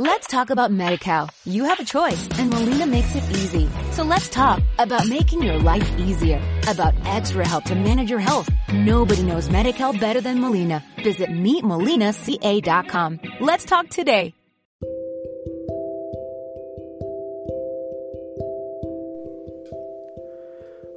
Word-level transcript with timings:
Let's 0.00 0.28
talk 0.28 0.48
about 0.48 0.70
MediCal. 0.70 1.28
You 1.44 1.64
have 1.64 1.78
a 1.78 1.84
choice 1.84 2.26
and 2.38 2.48
Molina 2.48 2.86
makes 2.86 3.14
it 3.14 3.22
easy. 3.36 3.68
So 3.92 4.02
let's 4.02 4.30
talk 4.30 4.62
about 4.78 5.06
making 5.06 5.42
your 5.42 5.58
life 5.58 5.86
easier, 5.98 6.40
about 6.66 6.94
extra 7.04 7.46
help 7.46 7.64
to 7.64 7.74
manage 7.74 8.08
your 8.08 8.18
health. 8.18 8.48
Nobody 8.72 9.22
knows 9.22 9.50
MediCal 9.50 10.00
better 10.00 10.22
than 10.22 10.40
Molina. 10.40 10.82
Visit 11.04 11.28
meetmolinaca.com. 11.28 13.20
Let's 13.40 13.66
talk 13.66 13.90
today. 13.90 14.32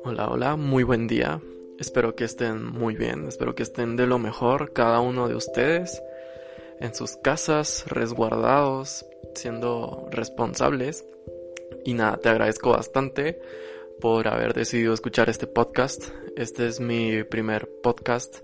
Hola, 0.05 0.29
hola, 0.29 0.55
muy 0.55 0.83
buen 0.83 1.09
día. 1.09 1.41
Espero 1.77 2.15
que 2.15 2.23
estén 2.23 2.63
muy 2.63 2.95
bien, 2.95 3.27
espero 3.27 3.53
que 3.53 3.63
estén 3.63 3.97
de 3.97 4.07
lo 4.07 4.17
mejor 4.17 4.71
cada 4.71 5.01
uno 5.01 5.27
de 5.27 5.35
ustedes 5.35 6.01
en 6.83 6.93
sus 6.93 7.15
casas, 7.15 7.85
resguardados, 7.87 9.05
siendo 9.35 10.05
responsables. 10.11 11.05
Y 11.85 11.93
nada, 11.93 12.17
te 12.17 12.27
agradezco 12.27 12.71
bastante 12.71 13.39
por 14.01 14.27
haber 14.27 14.53
decidido 14.53 14.93
escuchar 14.93 15.29
este 15.29 15.47
podcast. 15.47 16.09
Este 16.35 16.67
es 16.67 16.81
mi 16.81 17.23
primer 17.23 17.69
podcast. 17.81 18.43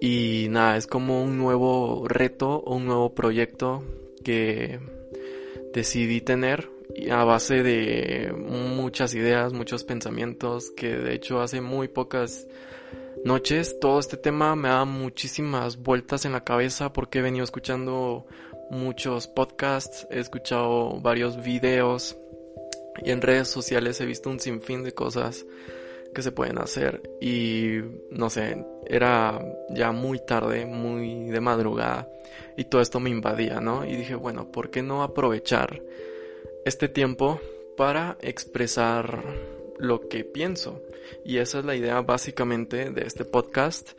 Y 0.00 0.46
nada, 0.48 0.76
es 0.76 0.86
como 0.86 1.20
un 1.20 1.38
nuevo 1.38 2.06
reto, 2.06 2.62
un 2.62 2.86
nuevo 2.86 3.14
proyecto 3.14 3.82
que 4.22 4.78
decidí 5.74 6.20
tener 6.20 6.70
a 7.10 7.24
base 7.24 7.64
de 7.64 8.32
muchas 8.32 9.12
ideas, 9.14 9.52
muchos 9.52 9.82
pensamientos 9.82 10.70
que 10.70 10.96
de 10.96 11.14
hecho 11.14 11.40
hace 11.40 11.60
muy 11.60 11.88
pocas 11.88 12.46
noches. 13.26 13.78
Todo 13.80 13.98
este 13.98 14.16
tema 14.16 14.54
me 14.54 14.68
da 14.68 14.84
muchísimas 14.84 15.82
vueltas 15.82 16.24
en 16.24 16.32
la 16.32 16.44
cabeza 16.44 16.92
porque 16.92 17.18
he 17.18 17.22
venido 17.22 17.44
escuchando 17.44 18.26
muchos 18.70 19.26
podcasts, 19.26 20.06
he 20.10 20.20
escuchado 20.20 21.00
varios 21.00 21.42
videos 21.42 22.16
y 23.04 23.10
en 23.10 23.20
redes 23.20 23.48
sociales 23.48 24.00
he 24.00 24.06
visto 24.06 24.30
un 24.30 24.38
sinfín 24.38 24.84
de 24.84 24.92
cosas 24.92 25.44
que 26.14 26.22
se 26.22 26.32
pueden 26.32 26.58
hacer 26.58 27.02
y 27.20 27.80
no 28.10 28.30
sé, 28.30 28.64
era 28.86 29.44
ya 29.70 29.90
muy 29.90 30.20
tarde, 30.24 30.64
muy 30.64 31.24
de 31.24 31.40
madrugada 31.40 32.08
y 32.56 32.64
todo 32.64 32.80
esto 32.80 33.00
me 33.00 33.10
invadía, 33.10 33.60
¿no? 33.60 33.84
Y 33.84 33.96
dije, 33.96 34.14
bueno, 34.14 34.52
¿por 34.52 34.70
qué 34.70 34.82
no 34.82 35.02
aprovechar 35.02 35.82
este 36.64 36.88
tiempo 36.88 37.40
para 37.76 38.16
expresar 38.20 39.55
lo 39.78 40.08
que 40.08 40.24
pienso. 40.24 40.82
Y 41.24 41.38
esa 41.38 41.60
es 41.60 41.64
la 41.64 41.76
idea 41.76 42.00
básicamente 42.00 42.90
de 42.90 43.02
este 43.02 43.24
podcast 43.24 43.92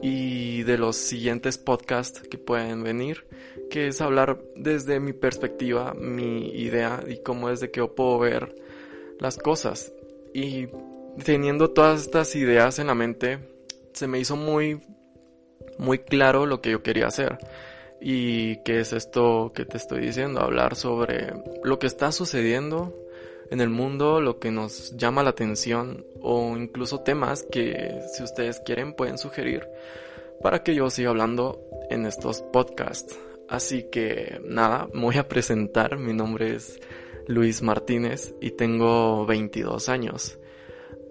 y 0.00 0.62
de 0.62 0.78
los 0.78 0.96
siguientes 0.96 1.58
podcasts 1.58 2.22
que 2.22 2.38
pueden 2.38 2.82
venir, 2.82 3.26
que 3.70 3.88
es 3.88 4.00
hablar 4.00 4.40
desde 4.56 5.00
mi 5.00 5.12
perspectiva, 5.12 5.94
mi 5.94 6.48
idea 6.50 7.02
y 7.06 7.18
cómo 7.18 7.50
es 7.50 7.60
de 7.60 7.70
que 7.70 7.78
yo 7.78 7.94
puedo 7.94 8.18
ver 8.18 8.54
las 9.18 9.36
cosas. 9.36 9.92
Y 10.32 10.68
teniendo 11.24 11.70
todas 11.70 12.02
estas 12.02 12.34
ideas 12.36 12.78
en 12.78 12.86
la 12.86 12.94
mente, 12.94 13.38
se 13.92 14.06
me 14.06 14.18
hizo 14.18 14.36
muy, 14.36 14.80
muy 15.78 15.98
claro 15.98 16.46
lo 16.46 16.60
que 16.60 16.70
yo 16.70 16.82
quería 16.82 17.08
hacer. 17.08 17.38
Y 18.00 18.56
qué 18.64 18.80
es 18.80 18.92
esto 18.92 19.52
que 19.54 19.64
te 19.64 19.76
estoy 19.76 20.00
diciendo, 20.00 20.40
hablar 20.40 20.74
sobre 20.74 21.34
lo 21.62 21.78
que 21.78 21.86
está 21.86 22.10
sucediendo 22.10 23.01
en 23.52 23.60
el 23.60 23.68
mundo, 23.68 24.22
lo 24.22 24.38
que 24.38 24.50
nos 24.50 24.96
llama 24.96 25.22
la 25.22 25.30
atención 25.30 26.06
o 26.22 26.56
incluso 26.56 27.00
temas 27.00 27.42
que 27.52 28.00
si 28.14 28.22
ustedes 28.22 28.60
quieren 28.60 28.94
pueden 28.94 29.18
sugerir 29.18 29.68
para 30.42 30.62
que 30.62 30.74
yo 30.74 30.88
siga 30.88 31.10
hablando 31.10 31.60
en 31.90 32.06
estos 32.06 32.40
podcasts. 32.40 33.18
Así 33.50 33.90
que 33.92 34.40
nada, 34.42 34.88
me 34.94 35.02
voy 35.02 35.18
a 35.18 35.28
presentar, 35.28 35.98
mi 35.98 36.14
nombre 36.14 36.54
es 36.54 36.80
Luis 37.26 37.60
Martínez 37.60 38.34
y 38.40 38.52
tengo 38.52 39.26
22 39.26 39.90
años. 39.90 40.38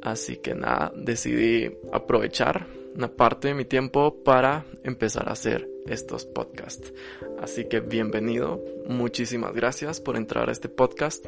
Así 0.02 0.38
que 0.38 0.56
nada, 0.56 0.92
decidí 0.96 1.78
aprovechar 1.94 2.66
una 2.96 3.10
parte 3.10 3.50
de 3.50 3.54
mi 3.54 3.66
tiempo 3.66 4.24
para 4.24 4.66
empezar 4.84 5.30
a 5.30 5.34
hacer 5.34 5.70
estos 5.86 6.26
podcasts. 6.26 6.92
Así 7.40 7.66
que 7.66 7.82
bienvenido, 7.82 8.60
muchísimas 8.88 9.54
gracias 9.54 10.02
por 10.02 10.18
entrar 10.18 10.50
a 10.50 10.52
este 10.52 10.70
podcast 10.70 11.28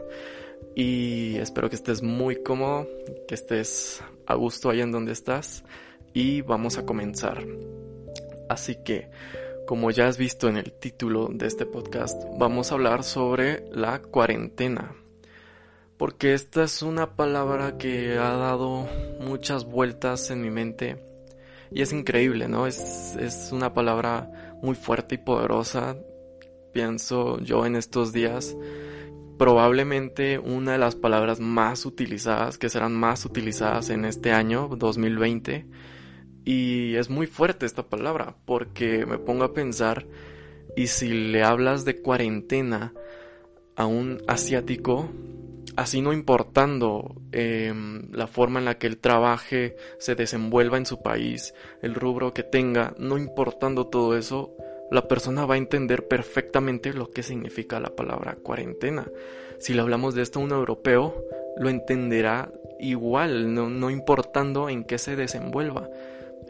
y 0.76 1.38
espero 1.38 1.70
que 1.70 1.76
estés 1.76 2.02
muy 2.02 2.44
cómodo, 2.44 2.88
que 3.28 3.36
estés 3.36 4.04
a 4.26 4.36
gusto 4.36 4.70
ahí 4.70 4.82
en 4.82 4.92
donde 4.92 5.12
estás 5.12 5.64
y 6.14 6.42
vamos 6.42 6.78
a 6.78 6.86
comenzar. 6.86 7.46
Así 8.50 8.78
que, 8.84 9.10
como 9.68 9.92
ya 9.92 10.08
has 10.08 10.18
visto 10.18 10.50
en 10.50 10.58
el 10.58 10.74
título 10.74 11.30
de 11.32 11.48
este 11.48 11.66
podcast, 11.66 12.22
vamos 12.38 12.72
a 12.72 12.76
hablar 12.76 13.04
sobre 13.04 13.66
la 13.72 14.02
cuarentena. 14.02 14.96
Porque 15.98 16.34
esta 16.34 16.64
es 16.64 16.82
una 16.82 17.16
palabra 17.16 17.78
que 17.78 18.18
ha 18.18 18.36
dado 18.36 18.88
muchas 19.20 19.66
vueltas 19.66 20.32
en 20.32 20.42
mi 20.42 20.50
mente 20.50 21.02
y 21.72 21.82
es 21.82 21.94
increíble, 21.94 22.48
¿no? 22.48 22.68
Es, 22.68 23.16
es 23.20 23.52
una 23.52 23.74
palabra 23.74 24.58
muy 24.62 24.76
fuerte 24.76 25.16
y 25.16 25.18
poderosa. 25.20 25.96
Pienso 26.72 27.40
yo 27.40 27.66
en 27.66 27.76
estos 27.76 28.12
días 28.14 28.56
probablemente 29.38 30.40
una 30.40 30.74
de 30.74 30.78
las 30.78 30.96
palabras 30.96 31.40
más 31.40 31.86
utilizadas, 31.86 32.58
que 32.58 32.70
serán 32.70 32.94
más 32.94 33.26
utilizadas 33.26 33.90
en 33.90 34.06
este 34.06 34.32
año 34.32 34.70
2020. 34.78 35.66
Y 36.46 36.96
es 36.96 37.10
muy 37.10 37.28
fuerte 37.28 37.66
esta 37.66 37.84
palabra, 37.84 38.36
porque 38.46 39.06
me 39.06 39.18
pongo 39.18 39.46
a 39.46 39.54
pensar, 39.54 40.06
y 40.76 40.88
si 40.88 41.10
le 41.10 41.44
hablas 41.44 41.86
de 41.86 42.02
cuarentena 42.02 42.94
a 43.76 43.86
un 43.86 44.22
asiático, 44.28 45.10
así 45.76 46.02
no 46.02 46.14
importando 46.14 47.16
em, 47.32 48.12
la 48.12 48.28
forma 48.28 48.60
en 48.60 48.66
la 48.66 48.78
que 48.78 48.88
él 48.88 48.98
trabaje, 48.98 49.76
se 50.00 50.16
desenvuelva 50.16 50.78
en 50.78 50.86
su 50.86 51.02
país, 51.02 51.54
el 51.82 51.96
rubro 51.96 52.34
que 52.34 52.44
tenga, 52.44 52.94
no 52.98 53.18
importando 53.18 53.88
todo 53.88 54.18
eso, 54.18 54.56
la 54.94 55.08
persona 55.08 55.48
va 55.48 55.56
a 55.56 55.58
entender 55.58 56.08
perfectamente 56.08 56.94
lo 56.94 57.10
que 57.10 57.24
significa 57.24 57.80
la 57.80 57.96
palabra 57.96 58.38
cuarentena. 58.44 59.10
Si 59.58 59.74
le 59.74 59.82
hablamos 59.82 60.14
de 60.14 60.22
esto 60.22 60.40
a 60.40 60.44
un 60.44 60.52
europeo, 60.52 61.26
lo 61.58 61.70
entenderá 61.70 62.54
igual, 62.80 63.56
no, 63.56 63.90
importando 63.90 64.70
en 64.70 64.84
qué 64.84 65.00
se 65.00 65.16
desenvuelva. 65.16 65.90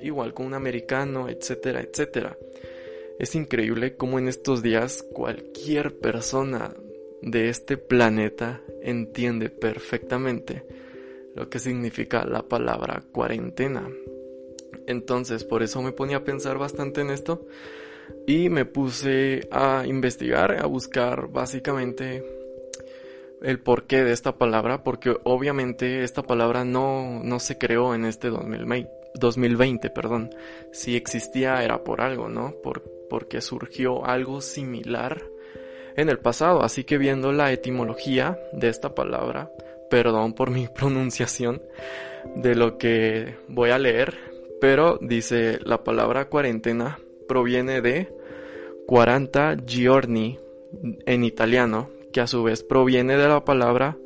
Igual 0.02 0.34
con 0.34 0.48
un 0.48 0.56
americano, 0.56 1.30
etcétera, 1.30 1.80
etcétera. 1.80 2.38
Es 3.18 3.34
increíble 3.34 3.96
cómo 3.96 4.20
en 4.20 4.28
estos 4.28 4.62
días 4.62 5.04
cualquier 5.14 5.98
persona 5.98 6.74
de 7.22 7.48
este 7.48 7.78
planeta 7.78 8.60
entiende 8.82 9.52
perfectamente 9.52 10.66
lo 11.34 11.50
que 11.50 11.60
significa 11.60 12.26
la 12.26 12.44
palabra 12.44 13.04
cuarentena. 13.14 13.90
Entonces, 14.86 15.46
por 15.46 15.64
eso 15.64 15.82
me 15.82 15.94
ponía 15.94 16.18
a 16.18 16.24
pensar 16.26 16.58
bastante 16.58 17.00
en 17.00 17.10
esto 17.10 17.46
y 18.26 18.50
me 18.50 18.66
puse 18.66 19.48
a 19.52 19.84
investigar, 19.86 20.60
a 20.62 20.66
buscar 20.66 21.28
básicamente 21.28 22.24
el 23.42 23.60
porqué 23.60 24.04
de 24.04 24.14
esta 24.14 24.38
palabra, 24.38 24.84
porque 24.84 25.16
obviamente 25.24 26.04
esta 26.04 26.24
palabra 26.24 26.64
no, 26.64 27.22
no 27.24 27.40
se 27.40 27.58
creó 27.58 27.94
en 27.94 28.06
este 28.06 28.30
2020, 28.30 28.90
2020, 29.16 29.90
perdón. 29.90 30.30
Si 30.72 30.96
existía 30.96 31.62
era 31.64 31.84
por 31.84 32.02
algo, 32.02 32.30
¿no? 32.30 32.54
Por, 32.64 32.84
porque 33.10 33.42
surgió 33.42 34.06
algo 34.06 34.40
similar 34.40 35.22
en 35.98 36.10
el 36.10 36.20
pasado. 36.20 36.64
Así 36.64 36.86
que 36.86 36.98
viendo 36.98 37.32
la 37.34 37.52
etimología 37.52 38.40
de 38.54 38.70
esta 38.70 38.96
palabra, 38.96 39.52
perdón 39.90 40.34
por 40.34 40.50
mi 40.50 40.68
pronunciación 40.74 41.62
de 42.36 42.56
lo 42.56 42.78
que 42.78 43.36
voy 43.50 43.72
a 43.72 43.78
leer, 43.78 44.16
pero 44.62 44.98
dice 45.02 45.60
la 45.66 45.84
palabra 45.84 46.30
cuarentena 46.30 46.98
proviene 47.28 47.82
de 47.82 48.14
40 48.88 49.58
giorni 49.66 50.40
en 51.06 51.24
italiano, 51.24 51.90
que 52.12 52.22
a 52.22 52.28
su 52.28 52.44
vez 52.44 52.64
proviene 52.64 53.18
de 53.18 53.28
la 53.28 53.44
palabra 53.44 53.98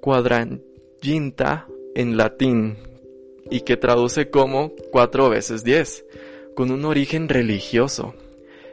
quadranginta 0.00 1.66
en 1.94 2.16
latín 2.16 2.78
y 3.50 3.60
que 3.62 3.76
traduce 3.76 4.30
como 4.30 4.72
cuatro 4.90 5.28
veces 5.28 5.64
diez, 5.64 6.04
con 6.54 6.70
un 6.70 6.84
origen 6.84 7.28
religioso 7.28 8.14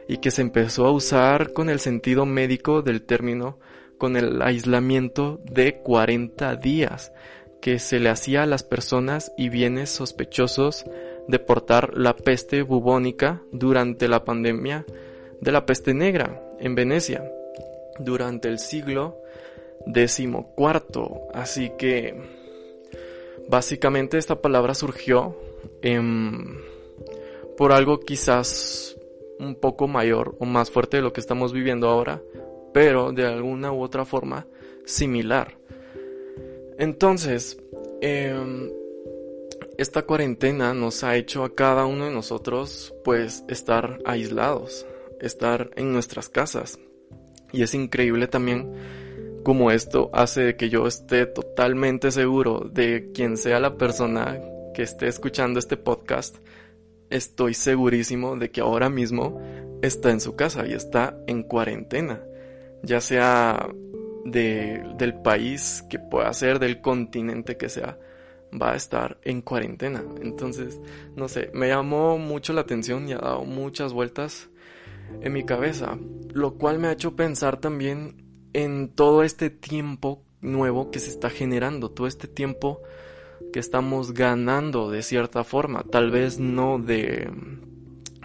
y 0.08 0.18
que 0.18 0.30
se 0.30 0.42
empezó 0.42 0.86
a 0.86 0.92
usar 0.92 1.52
con 1.52 1.68
el 1.68 1.80
sentido 1.80 2.24
médico 2.24 2.82
del 2.82 3.02
término 3.02 3.58
con 3.98 4.16
el 4.16 4.40
aislamiento 4.40 5.40
de 5.44 5.80
40 5.82 6.56
días 6.56 7.12
que 7.60 7.78
se 7.78 7.98
le 7.98 8.08
hacía 8.08 8.44
a 8.44 8.46
las 8.46 8.62
personas 8.62 9.32
y 9.36 9.48
bienes 9.48 9.90
sospechosos 9.90 10.84
de 11.28 11.38
portar 11.38 11.96
la 11.96 12.16
peste 12.16 12.62
bubónica 12.62 13.42
durante 13.52 14.08
la 14.08 14.24
pandemia 14.24 14.84
de 15.40 15.52
la 15.52 15.66
peste 15.66 15.94
negra 15.94 16.42
en 16.58 16.74
Venecia 16.74 17.30
durante 17.98 18.48
el 18.48 18.58
siglo 18.58 19.18
XIV. 19.86 21.20
Así 21.34 21.70
que 21.78 22.14
básicamente 23.48 24.18
esta 24.18 24.40
palabra 24.40 24.74
surgió 24.74 25.36
por 27.56 27.72
algo 27.72 28.00
quizás 28.00 28.96
un 29.38 29.54
poco 29.54 29.86
mayor 29.86 30.34
o 30.38 30.46
más 30.46 30.70
fuerte 30.70 30.96
de 30.96 31.02
lo 31.02 31.12
que 31.12 31.20
estamos 31.20 31.52
viviendo 31.52 31.88
ahora, 31.88 32.22
pero 32.72 33.12
de 33.12 33.26
alguna 33.26 33.72
u 33.72 33.82
otra 33.82 34.04
forma 34.04 34.46
similar. 34.84 35.56
Entonces, 36.78 37.58
em, 38.00 38.70
esta 39.78 40.02
cuarentena 40.02 40.74
nos 40.74 41.04
ha 41.04 41.14
hecho 41.14 41.44
a 41.44 41.54
cada 41.54 41.86
uno 41.86 42.06
de 42.06 42.10
nosotros 42.10 42.92
pues 43.04 43.44
estar 43.46 44.00
aislados, 44.04 44.84
estar 45.20 45.70
en 45.76 45.92
nuestras 45.92 46.28
casas. 46.28 46.80
Y 47.52 47.62
es 47.62 47.74
increíble 47.74 48.26
también 48.26 48.72
como 49.44 49.70
esto 49.70 50.10
hace 50.12 50.56
que 50.56 50.68
yo 50.68 50.88
esté 50.88 51.26
totalmente 51.26 52.10
seguro 52.10 52.68
de 52.68 53.12
quien 53.14 53.36
sea 53.36 53.60
la 53.60 53.76
persona 53.76 54.40
que 54.74 54.82
esté 54.82 55.06
escuchando 55.06 55.60
este 55.60 55.76
podcast, 55.76 56.38
estoy 57.08 57.54
segurísimo 57.54 58.36
de 58.36 58.50
que 58.50 58.60
ahora 58.60 58.90
mismo 58.90 59.40
está 59.80 60.10
en 60.10 60.20
su 60.20 60.34
casa 60.34 60.66
y 60.66 60.72
está 60.72 61.16
en 61.28 61.44
cuarentena, 61.44 62.20
ya 62.82 63.00
sea 63.00 63.68
del 64.24 65.14
país 65.22 65.84
que 65.88 66.00
pueda 66.00 66.32
ser, 66.34 66.58
del 66.58 66.80
continente 66.80 67.56
que 67.56 67.68
sea 67.68 67.96
va 68.52 68.72
a 68.72 68.76
estar 68.76 69.18
en 69.22 69.42
cuarentena. 69.42 70.02
Entonces, 70.22 70.80
no 71.16 71.28
sé, 71.28 71.50
me 71.54 71.68
llamó 71.68 72.18
mucho 72.18 72.52
la 72.52 72.62
atención 72.62 73.08
y 73.08 73.12
ha 73.12 73.18
dado 73.18 73.44
muchas 73.44 73.92
vueltas 73.92 74.48
en 75.20 75.32
mi 75.32 75.44
cabeza, 75.44 75.98
lo 76.32 76.54
cual 76.54 76.78
me 76.78 76.88
ha 76.88 76.92
hecho 76.92 77.16
pensar 77.16 77.58
también 77.58 78.24
en 78.52 78.88
todo 78.88 79.22
este 79.22 79.50
tiempo 79.50 80.22
nuevo 80.40 80.90
que 80.90 80.98
se 80.98 81.10
está 81.10 81.30
generando, 81.30 81.90
todo 81.90 82.06
este 82.06 82.28
tiempo 82.28 82.82
que 83.52 83.60
estamos 83.60 84.12
ganando 84.12 84.90
de 84.90 85.02
cierta 85.02 85.44
forma, 85.44 85.82
tal 85.84 86.10
vez 86.10 86.38
no 86.38 86.78
de 86.78 87.30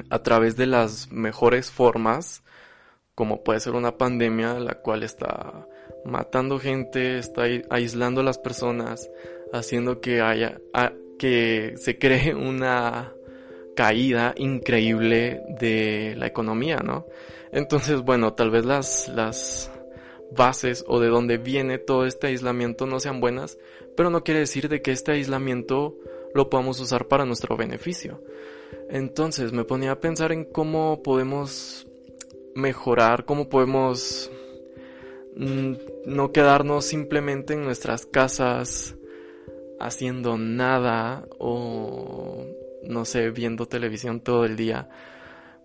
a 0.10 0.20
través 0.20 0.56
de 0.58 0.66
las 0.66 1.12
mejores 1.12 1.72
formas, 1.72 2.44
como 3.16 3.44
puede 3.44 3.60
ser 3.60 3.74
una 3.74 3.98
pandemia 3.98 4.60
la 4.60 4.76
cual 4.76 5.04
está 5.04 5.68
matando 6.06 6.60
gente, 6.60 7.18
está 7.18 7.44
aislando 7.70 8.22
a 8.22 8.24
las 8.24 8.38
personas, 8.38 9.10
haciendo 9.54 10.02
que 10.02 10.22
haya 10.22 10.60
que 11.18 11.76
se 11.78 11.98
cree 11.98 12.34
una 12.34 13.14
caída 13.76 14.34
increíble 14.36 15.42
de 15.60 16.16
la 16.18 16.28
economía, 16.28 16.78
¿no? 16.78 17.06
Entonces, 17.52 18.02
bueno, 18.02 18.34
tal 18.34 18.52
vez 18.52 18.66
las 18.66 19.08
las 19.10 19.72
bases 20.36 20.84
o 20.88 21.00
de 21.00 21.08
donde 21.08 21.38
viene 21.38 21.78
todo 21.78 22.06
este 22.06 22.28
aislamiento 22.28 22.88
no 22.88 23.00
sean 23.00 23.22
buenas, 23.22 23.58
pero 23.96 24.10
no 24.10 24.24
quiere 24.24 24.42
decir 24.42 24.68
de 24.68 24.82
que 24.82 24.92
este 24.92 25.12
aislamiento 25.12 25.96
lo 26.34 26.50
podamos 26.50 26.80
usar 26.80 27.08
para 27.08 27.26
nuestro 27.26 27.56
beneficio. 27.56 28.22
Entonces 28.90 29.54
me 29.54 29.64
ponía 29.64 29.92
a 29.92 30.00
pensar 30.00 30.32
en 30.32 30.46
cómo 30.46 31.04
podemos 31.04 31.88
mejorar, 32.56 33.26
cómo 33.26 33.50
podemos 33.50 34.32
mm, 35.36 35.74
no 36.08 36.32
quedarnos 36.32 36.86
simplemente 36.86 37.54
en 37.54 37.64
nuestras 37.64 38.06
casas 38.08 38.96
haciendo 39.80 40.38
nada 40.38 41.26
o 41.40 42.46
no 42.84 43.06
sé, 43.06 43.30
viendo 43.32 43.68
televisión 43.68 44.20
todo 44.20 44.46
el 44.46 44.56
día. 44.56 44.90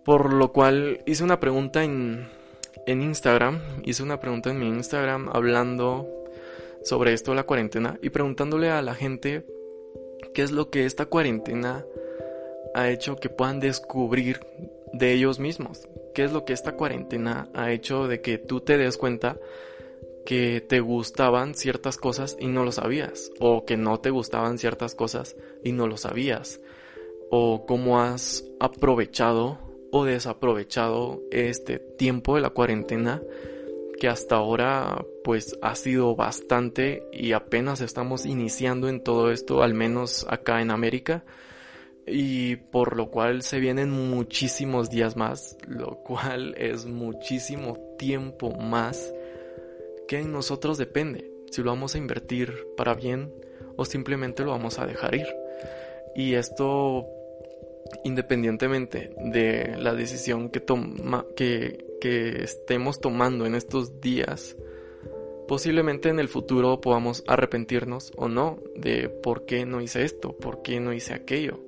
Por 0.05 0.33
lo 0.33 0.51
cual 0.51 1.03
hice 1.05 1.23
una 1.23 1.39
pregunta 1.39 1.83
en, 1.83 2.27
en 2.85 3.01
Instagram, 3.01 3.59
hice 3.83 4.03
una 4.03 4.19
pregunta 4.19 4.49
en 4.49 4.59
mi 4.59 4.67
Instagram 4.67 5.29
hablando 5.31 6.07
sobre 6.83 7.13
esto 7.13 7.33
la 7.33 7.43
cuarentena 7.43 7.99
y 8.01 8.09
preguntándole 8.09 8.69
a 8.69 8.81
la 8.81 8.95
gente 8.95 9.45
qué 10.33 10.43
es 10.43 10.51
lo 10.51 10.69
que 10.69 10.85
esta 10.85 11.05
cuarentena 11.05 11.85
ha 12.73 12.89
hecho 12.89 13.17
que 13.17 13.29
puedan 13.29 13.59
descubrir 13.59 14.39
de 14.93 15.13
ellos 15.13 15.39
mismos. 15.39 15.87
¿Qué 16.13 16.23
es 16.23 16.31
lo 16.31 16.45
que 16.45 16.53
esta 16.53 16.73
cuarentena 16.73 17.49
ha 17.53 17.71
hecho 17.71 18.07
de 18.07 18.21
que 18.21 18.37
tú 18.37 18.61
te 18.61 18.77
des 18.77 18.97
cuenta 18.97 19.37
que 20.29 20.61
te 20.61 20.79
gustaban 20.79 21.55
ciertas 21.55 21.97
cosas 21.97 22.37
y 22.39 22.45
no 22.49 22.63
lo 22.63 22.71
sabías? 22.71 23.31
O 23.39 23.65
que 23.65 23.77
no 23.77 23.99
te 23.99 24.11
gustaban 24.11 24.59
ciertas 24.59 24.93
cosas 24.93 25.35
y 25.63 25.71
no 25.71 25.87
lo 25.87 25.97
sabías? 25.97 26.61
¿O 27.31 27.65
cómo 27.65 27.99
has 27.99 28.45
aprovechado 28.59 29.57
o 29.91 30.05
desaprovechado 30.05 31.23
este 31.31 31.79
tiempo 31.79 32.35
de 32.35 32.41
la 32.41 32.51
cuarentena 32.51 33.23
que 33.99 34.07
hasta 34.07 34.35
ahora 34.35 35.03
pues 35.23 35.57
ha 35.63 35.73
sido 35.73 36.15
bastante 36.15 37.01
y 37.11 37.31
apenas 37.31 37.81
estamos 37.81 38.27
iniciando 38.27 38.87
en 38.87 39.01
todo 39.03 39.31
esto, 39.31 39.63
al 39.63 39.73
menos 39.73 40.27
acá 40.29 40.61
en 40.61 40.69
América 40.69 41.25
y 42.05 42.57
por 42.57 42.95
lo 42.95 43.09
cual 43.09 43.41
se 43.41 43.59
vienen 43.59 43.89
muchísimos 43.89 44.91
días 44.91 45.15
más, 45.15 45.57
lo 45.67 46.03
cual 46.03 46.53
es 46.55 46.85
muchísimo 46.85 47.79
tiempo 47.97 48.51
más 48.51 49.11
que 50.09 50.17
en 50.17 50.31
nosotros 50.31 50.79
depende 50.79 51.31
si 51.51 51.61
lo 51.61 51.69
vamos 51.69 51.93
a 51.93 51.99
invertir 51.99 52.67
para 52.75 52.95
bien 52.95 53.31
o 53.77 53.85
simplemente 53.85 54.43
lo 54.43 54.49
vamos 54.49 54.79
a 54.79 54.87
dejar 54.87 55.13
ir. 55.13 55.27
Y 56.15 56.33
esto 56.33 57.05
independientemente 58.03 59.11
de 59.17 59.75
la 59.77 59.93
decisión 59.93 60.49
que, 60.49 60.61
toma, 60.61 61.27
que, 61.35 61.85
que 62.01 62.43
estemos 62.43 62.99
tomando 62.99 63.45
en 63.45 63.53
estos 63.53 64.01
días, 64.01 64.57
posiblemente 65.47 66.09
en 66.09 66.19
el 66.19 66.27
futuro 66.27 66.81
podamos 66.81 67.23
arrepentirnos 67.27 68.11
o 68.17 68.27
no 68.27 68.57
de 68.75 69.09
por 69.09 69.45
qué 69.45 69.67
no 69.67 69.79
hice 69.79 70.03
esto, 70.03 70.35
por 70.35 70.63
qué 70.63 70.79
no 70.79 70.91
hice 70.91 71.13
aquello. 71.13 71.59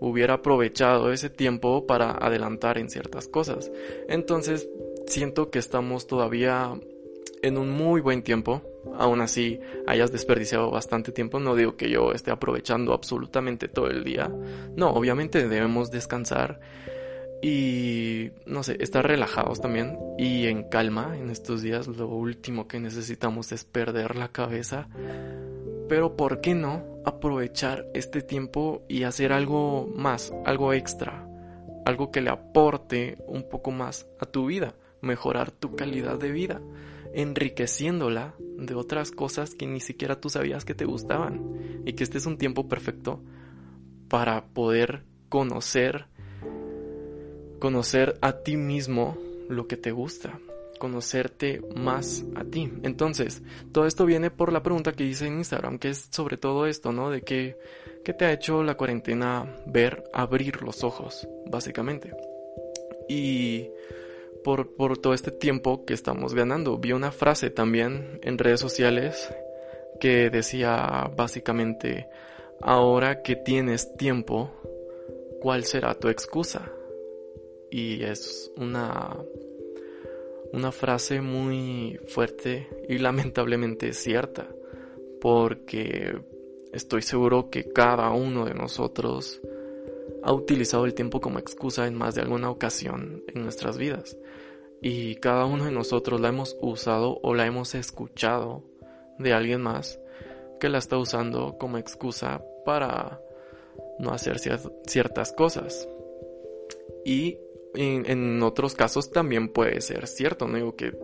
Hubiera 0.00 0.34
aprovechado 0.34 1.12
ese 1.12 1.30
tiempo 1.30 1.86
para 1.86 2.10
adelantar 2.10 2.76
en 2.76 2.90
ciertas 2.90 3.28
cosas. 3.28 3.70
Entonces, 4.08 4.68
siento 5.06 5.50
que 5.50 5.60
estamos 5.60 6.08
todavía 6.08 6.78
en 7.42 7.58
un 7.58 7.70
muy 7.70 8.00
buen 8.00 8.22
tiempo 8.22 8.62
aún 8.96 9.20
así 9.20 9.60
hayas 9.86 10.12
desperdiciado 10.12 10.70
bastante 10.70 11.12
tiempo. 11.12 11.40
No 11.40 11.54
digo 11.54 11.76
que 11.76 11.90
yo 11.90 12.12
esté 12.12 12.30
aprovechando 12.30 12.92
absolutamente 12.92 13.68
todo 13.68 13.88
el 13.88 14.04
día. 14.04 14.30
No, 14.76 14.90
obviamente 14.90 15.48
debemos 15.48 15.90
descansar 15.90 16.60
y, 17.42 18.30
no 18.46 18.62
sé, 18.62 18.76
estar 18.80 19.06
relajados 19.06 19.60
también 19.60 19.96
y 20.18 20.46
en 20.46 20.64
calma 20.64 21.16
en 21.16 21.30
estos 21.30 21.62
días. 21.62 21.86
Lo 21.86 22.08
último 22.08 22.66
que 22.66 22.80
necesitamos 22.80 23.52
es 23.52 23.64
perder 23.64 24.16
la 24.16 24.28
cabeza. 24.28 24.88
Pero 25.88 26.16
¿por 26.16 26.40
qué 26.40 26.54
no 26.54 26.84
aprovechar 27.04 27.86
este 27.94 28.20
tiempo 28.20 28.82
y 28.88 29.04
hacer 29.04 29.32
algo 29.32 29.90
más, 29.94 30.32
algo 30.44 30.72
extra? 30.72 31.26
Algo 31.86 32.10
que 32.10 32.20
le 32.20 32.28
aporte 32.28 33.16
un 33.26 33.48
poco 33.48 33.70
más 33.70 34.06
a 34.20 34.26
tu 34.26 34.44
vida, 34.46 34.74
mejorar 35.00 35.50
tu 35.50 35.74
calidad 35.74 36.18
de 36.18 36.30
vida 36.30 36.60
enriqueciéndola 37.14 38.34
de 38.38 38.74
otras 38.74 39.10
cosas 39.10 39.54
que 39.54 39.66
ni 39.66 39.80
siquiera 39.80 40.20
tú 40.20 40.28
sabías 40.28 40.64
que 40.64 40.74
te 40.74 40.84
gustaban. 40.84 41.82
Y 41.84 41.92
que 41.94 42.04
este 42.04 42.18
es 42.18 42.26
un 42.26 42.38
tiempo 42.38 42.68
perfecto 42.68 43.22
para 44.08 44.46
poder 44.46 45.04
conocer, 45.28 46.06
conocer 47.58 48.18
a 48.20 48.32
ti 48.32 48.56
mismo 48.56 49.16
lo 49.48 49.66
que 49.66 49.76
te 49.76 49.92
gusta, 49.92 50.38
conocerte 50.78 51.62
más 51.76 52.24
a 52.34 52.44
ti. 52.44 52.70
Entonces, 52.82 53.42
todo 53.72 53.86
esto 53.86 54.06
viene 54.06 54.30
por 54.30 54.52
la 54.52 54.62
pregunta 54.62 54.92
que 54.92 55.04
hice 55.04 55.26
en 55.26 55.38
Instagram, 55.38 55.78
que 55.78 55.90
es 55.90 56.08
sobre 56.10 56.36
todo 56.36 56.66
esto, 56.66 56.92
¿no? 56.92 57.10
De 57.10 57.22
que, 57.22 57.56
¿qué 58.04 58.12
te 58.12 58.24
ha 58.24 58.32
hecho 58.32 58.62
la 58.62 58.76
cuarentena 58.76 59.56
ver, 59.66 60.04
abrir 60.12 60.62
los 60.62 60.84
ojos, 60.84 61.28
básicamente? 61.46 62.12
Y 63.08 63.68
por, 64.44 64.98
todo 64.98 65.14
este 65.14 65.30
tiempo 65.30 65.84
que 65.84 65.94
estamos 65.94 66.34
ganando. 66.34 66.78
Vi 66.78 66.92
una 66.92 67.12
frase 67.12 67.50
también 67.50 68.20
en 68.22 68.38
redes 68.38 68.60
sociales 68.60 69.32
que 70.00 70.30
decía 70.30 71.10
básicamente, 71.16 72.08
ahora 72.60 73.22
que 73.22 73.36
tienes 73.36 73.96
tiempo, 73.96 74.50
¿cuál 75.40 75.64
será 75.64 75.94
tu 75.94 76.08
excusa? 76.08 76.72
Y 77.70 78.02
es 78.04 78.50
una, 78.56 79.16
una 80.52 80.72
frase 80.72 81.20
muy 81.20 81.98
fuerte 82.06 82.68
y 82.88 82.98
lamentablemente 82.98 83.92
cierta, 83.92 84.48
porque 85.20 86.18
estoy 86.72 87.02
seguro 87.02 87.50
que 87.50 87.72
cada 87.72 88.10
uno 88.10 88.44
de 88.44 88.54
nosotros 88.54 89.40
ha 90.22 90.32
utilizado 90.32 90.84
el 90.84 90.94
tiempo 90.94 91.20
como 91.20 91.38
excusa 91.38 91.86
en 91.86 91.94
más 91.94 92.14
de 92.14 92.22
alguna 92.22 92.50
ocasión 92.50 93.22
en 93.28 93.42
nuestras 93.42 93.78
vidas. 93.78 94.16
Y 94.80 95.16
cada 95.16 95.44
uno 95.44 95.64
de 95.64 95.72
nosotros 95.72 96.20
la 96.20 96.28
hemos 96.28 96.56
usado 96.60 97.18
o 97.22 97.34
la 97.34 97.46
hemos 97.46 97.74
escuchado 97.74 98.62
de 99.18 99.32
alguien 99.32 99.60
más 99.60 100.00
que 100.60 100.68
la 100.68 100.78
está 100.78 100.96
usando 100.96 101.56
como 101.58 101.78
excusa 101.78 102.42
para 102.64 103.20
no 103.98 104.12
hacer 104.12 104.38
ciertas 104.86 105.32
cosas. 105.32 105.88
Y 107.04 107.38
en, 107.74 108.42
otros 108.42 108.74
casos 108.74 109.10
también 109.10 109.52
puede 109.52 109.80
ser 109.80 110.06
cierto, 110.06 110.46
no 110.48 110.56
digo 110.56 110.76
que, 110.76 110.98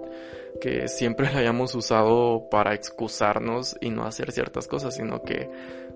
que 0.61 0.89
siempre 0.89 1.33
la 1.33 1.39
hayamos 1.39 1.75
usado 1.75 2.49
para 2.51 2.75
excusarnos 2.75 3.77
y 3.81 3.91
no 3.91 4.05
hacer 4.05 4.33
ciertas 4.33 4.67
cosas, 4.67 4.97
sino 4.97 5.23
que 5.23 5.51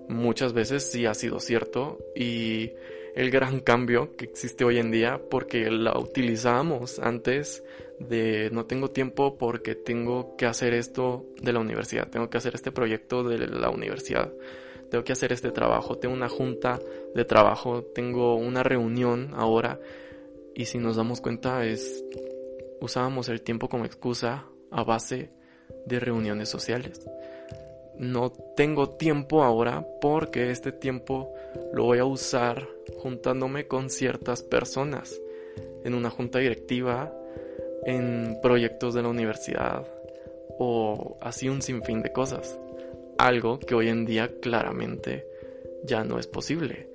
muchas 0.07 0.53
veces 0.53 0.89
sí 0.89 1.05
ha 1.05 1.13
sido 1.13 1.39
cierto 1.39 1.99
y 2.15 2.71
el 3.19 3.31
gran 3.31 3.59
cambio 3.59 4.15
que 4.15 4.23
existe 4.23 4.63
hoy 4.63 4.77
en 4.77 4.91
día 4.91 5.19
porque 5.29 5.69
la 5.69 5.99
utilizábamos 5.99 6.99
antes 6.99 7.65
de 7.99 8.49
no 8.53 8.65
tengo 8.65 8.91
tiempo 8.91 9.37
porque 9.37 9.75
tengo 9.75 10.37
que 10.37 10.45
hacer 10.45 10.73
esto 10.73 11.25
de 11.41 11.51
la 11.51 11.59
universidad, 11.59 12.07
tengo 12.07 12.29
que 12.29 12.37
hacer 12.37 12.55
este 12.55 12.71
proyecto 12.71 13.25
de 13.25 13.45
la 13.45 13.69
universidad, 13.71 14.31
tengo 14.89 15.03
que 15.03 15.11
hacer 15.11 15.33
este 15.33 15.51
trabajo, 15.51 15.97
tengo 15.97 16.15
una 16.15 16.29
junta 16.29 16.79
de 17.13 17.25
trabajo, 17.25 17.83
tengo 17.93 18.35
una 18.35 18.63
reunión 18.63 19.33
ahora 19.35 19.81
y 20.55 20.67
si 20.67 20.77
nos 20.77 20.95
damos 20.95 21.19
cuenta 21.19 21.65
es 21.65 22.05
usábamos 22.79 23.27
el 23.27 23.41
tiempo 23.41 23.67
como 23.67 23.83
excusa 23.83 24.45
a 24.71 24.83
base 24.85 25.29
de 25.85 25.99
reuniones 25.99 26.47
sociales. 26.47 27.05
No 27.97 28.31
tengo 28.55 28.91
tiempo 28.91 29.43
ahora 29.43 29.85
porque 29.99 30.51
este 30.51 30.71
tiempo 30.71 31.33
lo 31.73 31.83
voy 31.83 31.99
a 31.99 32.05
usar 32.05 32.78
juntándome 32.99 33.67
con 33.67 33.89
ciertas 33.89 34.43
personas 34.43 35.19
en 35.83 35.93
una 35.93 36.09
junta 36.09 36.39
directiva 36.39 37.13
en 37.85 38.37
proyectos 38.41 38.93
de 38.93 39.01
la 39.01 39.09
universidad 39.09 39.87
o 40.57 41.17
así 41.21 41.49
un 41.49 41.61
sinfín 41.61 42.01
de 42.01 42.11
cosas. 42.11 42.59
Algo 43.17 43.59
que 43.59 43.75
hoy 43.75 43.89
en 43.89 44.05
día 44.05 44.29
claramente 44.41 45.25
ya 45.83 46.03
no 46.03 46.19
es 46.19 46.27
posible. 46.27 46.89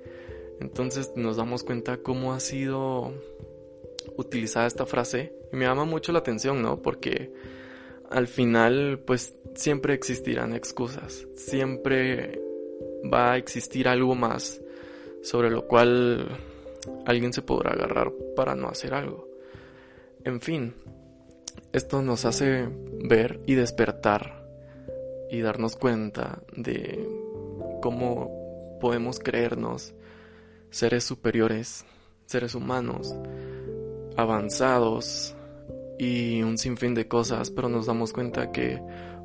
Entonces 0.59 1.11
nos 1.15 1.37
damos 1.37 1.63
cuenta 1.63 1.97
cómo 1.97 2.33
ha 2.33 2.39
sido 2.39 3.13
utilizada 4.17 4.67
esta 4.67 4.85
frase 4.85 5.33
y 5.51 5.55
me 5.55 5.65
llama 5.65 5.85
mucho 5.85 6.11
la 6.11 6.19
atención, 6.19 6.61
¿no? 6.61 6.81
Porque 6.81 7.31
al 8.09 8.27
final 8.27 8.99
pues 9.05 9.35
siempre 9.55 9.93
existirán 9.93 10.53
excusas, 10.53 11.27
siempre 11.33 12.41
va 13.11 13.33
a 13.33 13.37
existir 13.37 13.87
algo 13.87 14.15
más 14.15 14.61
sobre 15.25 15.49
lo 15.49 15.67
cual 15.67 16.27
alguien 17.07 17.33
se 17.33 17.41
podrá 17.41 17.71
agarrar 17.71 18.13
para 18.35 18.53
no 18.53 18.67
hacer 18.67 18.93
algo. 18.93 19.27
En 20.23 20.39
fin, 20.39 20.75
esto 21.73 22.03
nos 22.03 22.25
hace 22.25 22.69
ver 23.03 23.41
y 23.47 23.55
despertar 23.55 24.45
y 25.31 25.41
darnos 25.41 25.77
cuenta 25.77 26.43
de 26.55 27.09
cómo 27.81 28.77
podemos 28.79 29.17
creernos 29.19 29.95
seres 30.69 31.03
superiores, 31.03 31.85
seres 32.27 32.53
humanos, 32.53 33.15
avanzados 34.17 35.35
y 35.97 36.43
un 36.43 36.59
sinfín 36.59 36.93
de 36.93 37.07
cosas, 37.07 37.49
pero 37.49 37.67
nos 37.67 37.87
damos 37.87 38.13
cuenta 38.13 38.51
que 38.51 38.79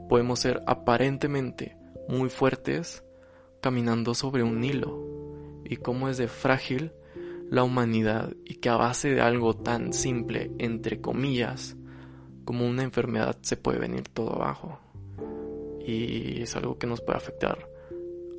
podemos 0.09 0.41
ser 0.41 0.63
aparentemente 0.67 1.77
muy 2.09 2.31
fuertes 2.31 3.05
caminando 3.61 4.15
sobre 4.15 4.43
un 4.43 4.65
hilo 4.65 5.20
y 5.71 5.77
cómo 5.77 6.09
es 6.09 6.19
de 6.19 6.27
frágil 6.27 6.93
la 7.49 7.63
humanidad 7.63 8.35
y 8.45 8.57
que 8.57 8.69
a 8.69 8.77
base 8.77 9.15
de 9.15 9.21
algo 9.21 9.55
tan 9.55 9.93
simple, 9.93 10.51
entre 10.59 11.01
comillas, 11.01 11.77
como 12.45 12.67
una 12.67 12.83
enfermedad 12.83 13.39
se 13.43 13.57
puede 13.57 13.79
venir 13.79 14.09
todo 14.09 14.35
abajo. 14.35 14.81
Y 15.87 16.43
es 16.43 16.57
algo 16.57 16.77
que 16.77 16.89
nos 16.89 17.01
puede 17.01 17.19
afectar 17.19 17.69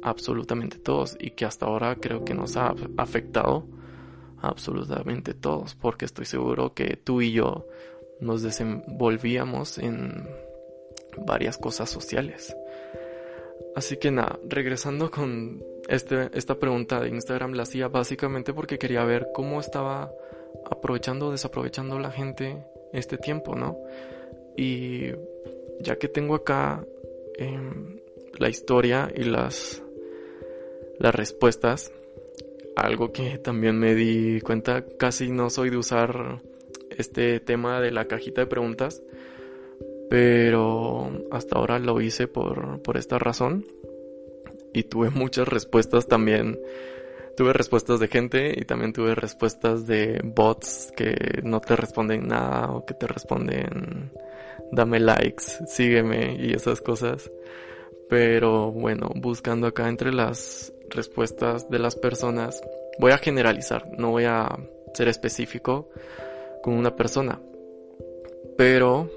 absolutamente 0.03 0.77
todos 0.77 1.15
y 1.19 1.31
que 1.31 1.45
hasta 1.45 1.67
ahora 1.67 1.95
creo 1.95 2.25
que 2.25 2.33
nos 2.33 2.57
ha 2.57 2.75
afectado 2.97 3.65
absolutamente 4.41 5.33
todos 5.33 5.75
porque 5.75 6.05
estoy 6.05 6.25
seguro 6.25 6.73
que 6.73 6.97
tú 6.97 7.21
y 7.21 7.31
yo 7.31 7.65
nos 8.19 8.41
desenvolvíamos 8.41 9.77
en 9.77 10.27
varias 11.25 11.57
cosas 11.57 11.89
sociales. 11.89 12.53
Así 13.75 13.97
que 13.97 14.11
nada, 14.11 14.39
regresando 14.47 15.09
con 15.09 15.63
este, 15.87 16.29
esta 16.33 16.55
pregunta 16.55 16.99
de 16.99 17.09
Instagram, 17.09 17.53
la 17.53 17.63
hacía 17.63 17.87
básicamente 17.87 18.53
porque 18.53 18.77
quería 18.77 19.03
ver 19.03 19.27
cómo 19.33 19.59
estaba 19.59 20.11
aprovechando 20.69 21.27
o 21.27 21.31
desaprovechando 21.31 21.99
la 21.99 22.11
gente 22.11 22.65
este 22.93 23.17
tiempo, 23.17 23.55
¿no? 23.55 23.77
Y 24.55 25.11
ya 25.79 25.97
que 25.97 26.07
tengo 26.07 26.35
acá 26.35 26.85
em, 27.37 27.99
la 28.37 28.49
historia 28.49 29.11
y 29.15 29.23
las, 29.23 29.81
las 30.99 31.15
respuestas, 31.15 31.91
algo 32.75 33.11
que 33.11 33.37
también 33.37 33.77
me 33.77 33.95
di 33.95 34.41
cuenta, 34.41 34.85
casi 34.97 35.29
no 35.29 35.49
soy 35.49 35.69
de 35.69 35.77
usar 35.77 36.41
este 36.89 37.39
tema 37.39 37.81
de 37.81 37.91
la 37.91 38.05
cajita 38.05 38.41
de 38.41 38.47
preguntas, 38.47 39.01
pero 40.11 41.09
hasta 41.31 41.57
ahora 41.57 41.79
lo 41.79 42.01
hice 42.01 42.27
por, 42.27 42.81
por 42.81 42.97
esta 42.97 43.17
razón 43.17 43.65
y 44.73 44.83
tuve 44.83 45.09
muchas 45.09 45.47
respuestas 45.47 46.05
también. 46.09 46.59
Tuve 47.37 47.53
respuestas 47.53 48.01
de 48.01 48.09
gente 48.09 48.53
y 48.53 48.65
también 48.65 48.91
tuve 48.91 49.15
respuestas 49.15 49.87
de 49.87 50.19
bots 50.21 50.91
que 50.97 51.39
no 51.43 51.61
te 51.61 51.77
responden 51.77 52.27
nada 52.27 52.73
o 52.73 52.85
que 52.85 52.93
te 52.93 53.07
responden 53.07 54.11
dame 54.73 54.99
likes, 54.99 55.45
sígueme 55.65 56.35
y 56.37 56.51
esas 56.51 56.81
cosas. 56.81 57.31
Pero 58.09 58.69
bueno, 58.69 59.11
buscando 59.15 59.65
acá 59.67 59.87
entre 59.87 60.11
las 60.11 60.73
respuestas 60.89 61.69
de 61.69 61.79
las 61.79 61.95
personas, 61.95 62.61
voy 62.99 63.13
a 63.13 63.17
generalizar, 63.17 63.87
no 63.97 64.11
voy 64.11 64.25
a 64.25 64.49
ser 64.93 65.07
específico 65.07 65.87
con 66.61 66.73
una 66.73 66.97
persona. 66.97 67.39
Pero 68.57 69.09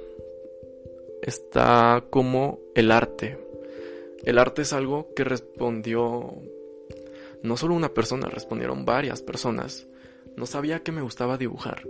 está 1.24 2.04
como 2.10 2.60
el 2.74 2.90
arte. 2.90 3.38
El 4.24 4.38
arte 4.38 4.62
es 4.62 4.72
algo 4.72 5.08
que 5.14 5.24
respondió 5.24 6.34
no 7.42 7.58
solo 7.58 7.74
una 7.74 7.92
persona, 7.92 8.28
respondieron 8.28 8.86
varias 8.86 9.20
personas. 9.20 9.86
No 10.36 10.46
sabía 10.46 10.82
que 10.82 10.92
me 10.92 11.02
gustaba 11.02 11.36
dibujar. 11.36 11.86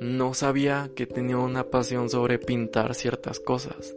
No 0.00 0.34
sabía 0.34 0.90
que 0.94 1.06
tenía 1.06 1.38
una 1.38 1.64
pasión 1.64 2.10
sobre 2.10 2.38
pintar 2.38 2.94
ciertas 2.94 3.40
cosas. 3.40 3.96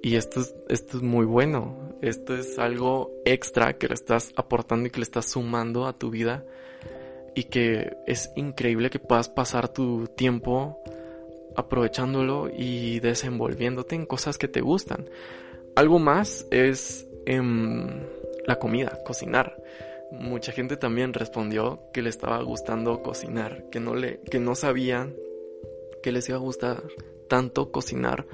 Y 0.00 0.14
esto 0.14 0.40
es, 0.40 0.54
esto 0.68 0.98
es 0.98 1.02
muy 1.02 1.26
bueno. 1.26 1.96
Esto 2.02 2.36
es 2.36 2.58
algo 2.58 3.10
extra 3.24 3.78
que 3.78 3.88
le 3.88 3.94
estás 3.94 4.32
aportando 4.36 4.86
y 4.86 4.90
que 4.90 5.00
le 5.00 5.04
estás 5.04 5.26
sumando 5.26 5.86
a 5.86 5.98
tu 5.98 6.10
vida. 6.10 6.44
Y 7.34 7.44
que 7.44 7.96
es 8.06 8.30
increíble 8.36 8.90
que 8.90 9.00
puedas 9.00 9.28
pasar 9.28 9.72
tu 9.72 10.06
tiempo 10.06 10.80
aprovechándolo 11.56 12.50
y 12.54 13.00
desenvolviéndote 13.00 13.94
en 13.94 14.06
cosas 14.06 14.38
que 14.38 14.48
te 14.48 14.60
gustan. 14.60 15.08
Algo 15.74 15.98
más 15.98 16.46
es 16.50 17.06
em, 17.26 17.88
la 18.46 18.58
comida, 18.58 18.98
cocinar. 19.04 19.56
Mucha 20.10 20.52
gente 20.52 20.76
también 20.76 21.12
respondió 21.12 21.80
que 21.92 22.02
le 22.02 22.10
estaba 22.10 22.42
gustando 22.42 23.02
cocinar, 23.02 23.64
que 23.70 23.80
no 23.80 23.94
le, 23.94 24.20
que 24.30 24.40
no 24.40 24.54
sabían 24.54 25.14
que 26.02 26.12
les 26.12 26.28
iba 26.28 26.38
a 26.38 26.40
gustar 26.40 26.82
tanto 27.28 27.70
cocinar 27.70 28.26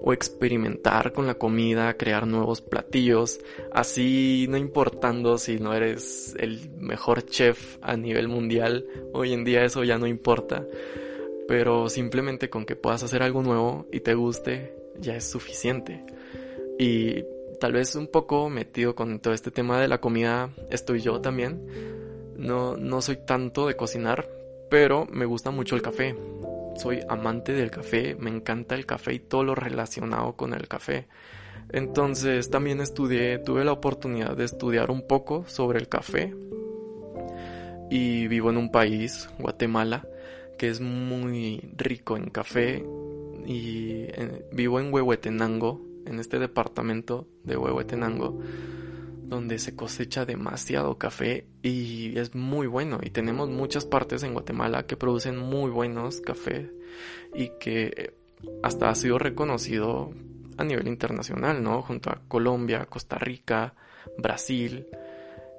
o 0.00 0.12
experimentar 0.12 1.12
con 1.12 1.26
la 1.26 1.34
comida, 1.34 1.96
crear 1.96 2.26
nuevos 2.26 2.60
platillos, 2.60 3.40
así 3.72 4.46
no 4.48 4.58
importando 4.58 5.38
si 5.38 5.58
no 5.58 5.74
eres 5.74 6.36
el 6.38 6.70
mejor 6.78 7.24
chef 7.24 7.78
a 7.80 7.96
nivel 7.96 8.28
mundial, 8.28 8.86
hoy 9.12 9.32
en 9.32 9.44
día 9.44 9.64
eso 9.64 9.82
ya 9.82 9.98
no 9.98 10.06
importa 10.06 10.66
pero 11.46 11.88
simplemente 11.88 12.50
con 12.50 12.64
que 12.64 12.76
puedas 12.76 13.02
hacer 13.02 13.22
algo 13.22 13.42
nuevo 13.42 13.86
y 13.92 14.00
te 14.00 14.14
guste 14.14 14.74
ya 14.98 15.16
es 15.16 15.28
suficiente. 15.28 16.04
Y 16.78 17.24
tal 17.60 17.72
vez 17.72 17.94
un 17.94 18.08
poco 18.08 18.48
metido 18.48 18.94
con 18.94 19.20
todo 19.20 19.34
este 19.34 19.50
tema 19.50 19.80
de 19.80 19.88
la 19.88 20.00
comida 20.00 20.50
estoy 20.70 21.00
yo 21.00 21.20
también. 21.20 21.66
No, 22.36 22.76
no 22.76 23.00
soy 23.00 23.18
tanto 23.24 23.66
de 23.66 23.76
cocinar, 23.76 24.28
pero 24.70 25.06
me 25.10 25.24
gusta 25.24 25.50
mucho 25.50 25.76
el 25.76 25.82
café. 25.82 26.16
Soy 26.76 27.00
amante 27.08 27.52
del 27.52 27.70
café, 27.70 28.16
me 28.16 28.30
encanta 28.30 28.74
el 28.74 28.86
café 28.86 29.14
y 29.14 29.20
todo 29.20 29.44
lo 29.44 29.54
relacionado 29.54 30.32
con 30.32 30.54
el 30.54 30.66
café. 30.66 31.06
Entonces 31.72 32.50
también 32.50 32.80
estudié, 32.80 33.38
tuve 33.38 33.64
la 33.64 33.72
oportunidad 33.72 34.36
de 34.36 34.44
estudiar 34.44 34.90
un 34.90 35.06
poco 35.06 35.44
sobre 35.46 35.78
el 35.78 35.88
café. 35.88 36.34
Y 37.90 38.26
vivo 38.26 38.50
en 38.50 38.56
un 38.56 38.72
país, 38.72 39.28
Guatemala, 39.38 40.04
que 40.56 40.68
es 40.68 40.80
muy 40.80 41.60
rico 41.76 42.16
en 42.16 42.30
café 42.30 42.84
y 43.46 44.06
vivo 44.52 44.80
en 44.80 44.92
Huehuetenango, 44.92 45.80
en 46.06 46.18
este 46.18 46.38
departamento 46.38 47.26
de 47.42 47.56
Huehuetenango, 47.56 48.40
donde 49.24 49.58
se 49.58 49.74
cosecha 49.74 50.24
demasiado 50.26 50.98
café 50.98 51.46
y 51.62 52.18
es 52.18 52.34
muy 52.34 52.66
bueno 52.66 52.98
y 53.02 53.10
tenemos 53.10 53.48
muchas 53.48 53.86
partes 53.86 54.22
en 54.22 54.34
Guatemala 54.34 54.86
que 54.86 54.96
producen 54.96 55.38
muy 55.38 55.70
buenos 55.70 56.20
cafés 56.20 56.70
y 57.34 57.50
que 57.58 58.14
hasta 58.62 58.90
ha 58.90 58.94
sido 58.94 59.18
reconocido 59.18 60.12
a 60.56 60.64
nivel 60.64 60.86
internacional, 60.88 61.62
¿no? 61.62 61.82
Junto 61.82 62.10
a 62.10 62.20
Colombia, 62.28 62.86
Costa 62.86 63.18
Rica, 63.18 63.74
Brasil 64.18 64.86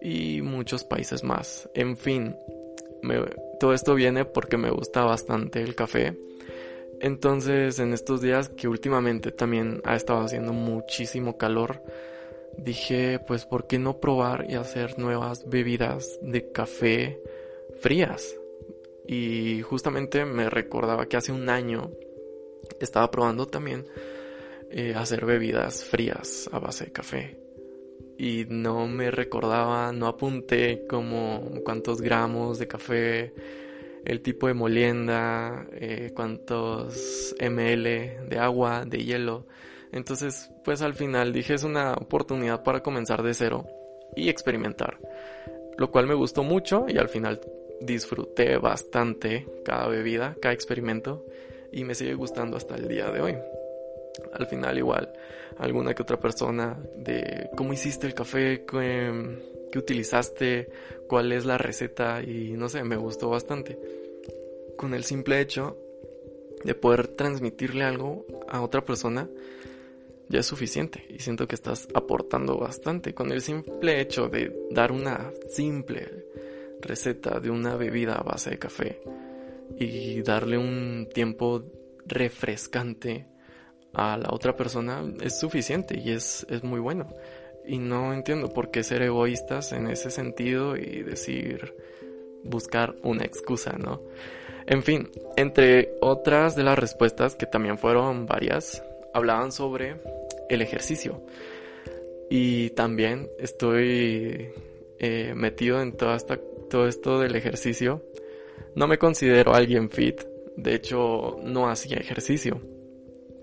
y 0.02 0.42
muchos 0.42 0.84
países 0.84 1.24
más. 1.24 1.70
En 1.74 1.98
fin, 1.98 2.36
todo 3.60 3.74
esto 3.74 3.96
viene 3.96 4.26
porque 4.26 4.58
me 4.58 4.70
gusta 4.70 5.04
bastante 5.04 5.62
el 5.62 5.76
café. 5.76 6.18
Entonces, 7.02 7.80
en 7.80 7.94
estos 7.94 8.22
días 8.22 8.50
que 8.50 8.68
últimamente 8.68 9.32
también 9.32 9.82
ha 9.84 9.96
estado 9.96 10.22
haciendo 10.22 10.54
muchísimo 10.54 11.38
calor, 11.38 11.82
dije, 12.58 13.20
pues, 13.20 13.46
¿por 13.46 13.68
qué 13.68 13.80
no 13.80 14.00
probar 14.00 14.46
y 14.50 14.56
hacer 14.56 14.98
nuevas 14.98 15.48
bebidas 15.48 16.20
de 16.22 16.52
café 16.52 17.22
frías? 17.80 18.36
Y 19.08 19.62
justamente 19.62 20.26
me 20.26 20.50
recordaba 20.50 21.06
que 21.06 21.18
hace 21.18 21.32
un 21.32 21.50
año 21.50 21.92
estaba 22.80 23.12
probando 23.12 23.46
también 23.46 23.86
eh, 24.72 24.94
hacer 24.96 25.26
bebidas 25.26 25.84
frías 25.84 26.50
a 26.52 26.60
base 26.60 26.86
de 26.86 26.92
café. 26.92 27.45
Y 28.18 28.46
no 28.48 28.88
me 28.88 29.12
recordaba, 29.12 29.92
no 29.92 30.08
apunté 30.08 30.86
como 30.88 31.42
cuántos 31.64 32.02
gramos 32.02 32.60
de 32.60 32.68
café, 32.68 33.34
el 34.06 34.22
tipo 34.22 34.48
de 34.48 34.54
molienda, 34.54 35.68
eh, 35.74 36.12
cuántos 36.16 37.36
ml 37.40 38.30
de 38.30 38.38
agua, 38.40 38.86
de 38.86 39.04
hielo. 39.04 39.46
Entonces, 39.92 40.52
pues 40.64 40.82
al 40.82 40.94
final 40.94 41.34
dije 41.34 41.54
es 41.54 41.64
una 41.64 41.94
oportunidad 41.94 42.64
para 42.64 42.82
comenzar 42.82 43.24
de 43.24 43.34
cero 43.34 43.66
y 44.16 44.30
experimentar. 44.30 45.00
Lo 45.78 45.92
cual 45.92 46.08
me 46.08 46.14
gustó 46.14 46.44
mucho 46.44 46.86
y 46.88 46.98
al 46.98 47.10
final 47.10 47.42
disfruté 47.82 48.58
bastante 48.58 49.46
cada 49.66 49.88
bebida, 49.88 50.36
cada 50.42 50.54
experimento 50.54 51.26
y 51.72 51.84
me 51.84 51.96
sigue 51.96 52.14
gustando 52.14 52.56
hasta 52.58 52.76
el 52.76 52.88
día 52.88 53.10
de 53.10 53.22
hoy. 53.22 53.36
Al 54.34 54.46
final 54.48 54.78
igual, 54.78 55.12
alguna 55.58 55.94
que 55.94 56.04
otra 56.04 56.20
persona 56.20 56.80
de 56.96 57.50
cómo 57.56 57.74
hiciste 57.74 58.08
el 58.08 58.14
café, 58.14 58.66
qué, 58.66 59.38
qué 59.72 59.80
utilizaste, 59.80 60.70
cuál 61.08 61.32
es 61.32 61.46
la 61.46 61.58
receta 61.58 62.22
y 62.22 62.52
no 62.52 62.70
sé, 62.70 62.84
me 62.84 62.98
gustó 62.98 63.30
bastante. 63.30 63.78
Con 64.78 64.94
el 64.94 65.04
simple 65.04 65.40
hecho 65.40 65.78
de 66.64 66.76
poder 66.76 67.08
transmitirle 67.10 67.84
algo 67.84 68.26
a 68.48 68.62
otra 68.62 68.84
persona, 68.84 69.30
ya 70.28 70.40
es 70.40 70.46
suficiente 70.46 71.06
y 71.10 71.20
siento 71.20 71.48
que 71.48 71.56
estás 71.56 71.88
aportando 71.94 72.58
bastante 72.58 73.14
con 73.14 73.32
el 73.32 73.42
simple 73.42 74.02
hecho 74.02 74.28
de 74.28 74.68
dar 74.72 74.92
una 74.92 75.32
simple 75.50 76.26
receta 76.82 77.40
de 77.40 77.50
una 77.50 77.76
bebida 77.76 78.16
a 78.16 78.24
base 78.24 78.52
de 78.52 78.60
café 78.60 79.02
y 79.78 80.22
darle 80.22 80.58
un 80.58 81.08
tiempo 81.14 81.64
refrescante 82.06 83.28
a 83.96 84.18
la 84.18 84.30
otra 84.32 84.56
persona 84.56 85.04
es 85.22 85.40
suficiente 85.40 85.98
y 85.98 86.12
es, 86.12 86.46
es 86.50 86.64
muy 86.64 86.80
bueno. 86.80 87.08
Y 87.66 87.80
no 87.80 88.14
entiendo 88.14 88.50
por 88.50 88.70
qué 88.70 88.84
ser 88.84 89.02
egoístas 89.02 89.72
en 89.72 89.88
ese 89.88 90.12
sentido 90.12 90.76
y 90.76 91.02
decir 91.02 91.74
buscar 92.44 92.96
una 93.02 93.24
excusa, 93.24 93.76
¿no? 93.78 94.02
En 94.68 94.84
fin, 94.84 95.10
entre 95.36 95.96
otras 96.02 96.56
de 96.56 96.64
las 96.64 96.78
respuestas, 96.78 97.36
que 97.36 97.46
también 97.46 97.78
fueron 97.78 98.26
varias, 98.26 98.84
hablaban 99.14 99.52
sobre 99.52 99.96
el 100.50 100.62
ejercicio. 100.62 101.22
Y 102.30 102.72
también 102.72 103.30
estoy 103.40 104.50
eh, 105.00 105.34
metido 105.36 105.82
en 105.82 105.96
todo 105.96 106.88
esto 106.88 107.20
del 107.20 107.36
ejercicio. 107.36 108.04
No 108.76 108.88
me 108.88 108.98
considero 108.98 109.54
alguien 109.54 109.90
fit. 109.90 110.22
De 110.58 110.74
hecho, 110.74 111.38
no 111.44 111.70
hacía 111.70 111.98
ejercicio. 111.98 112.60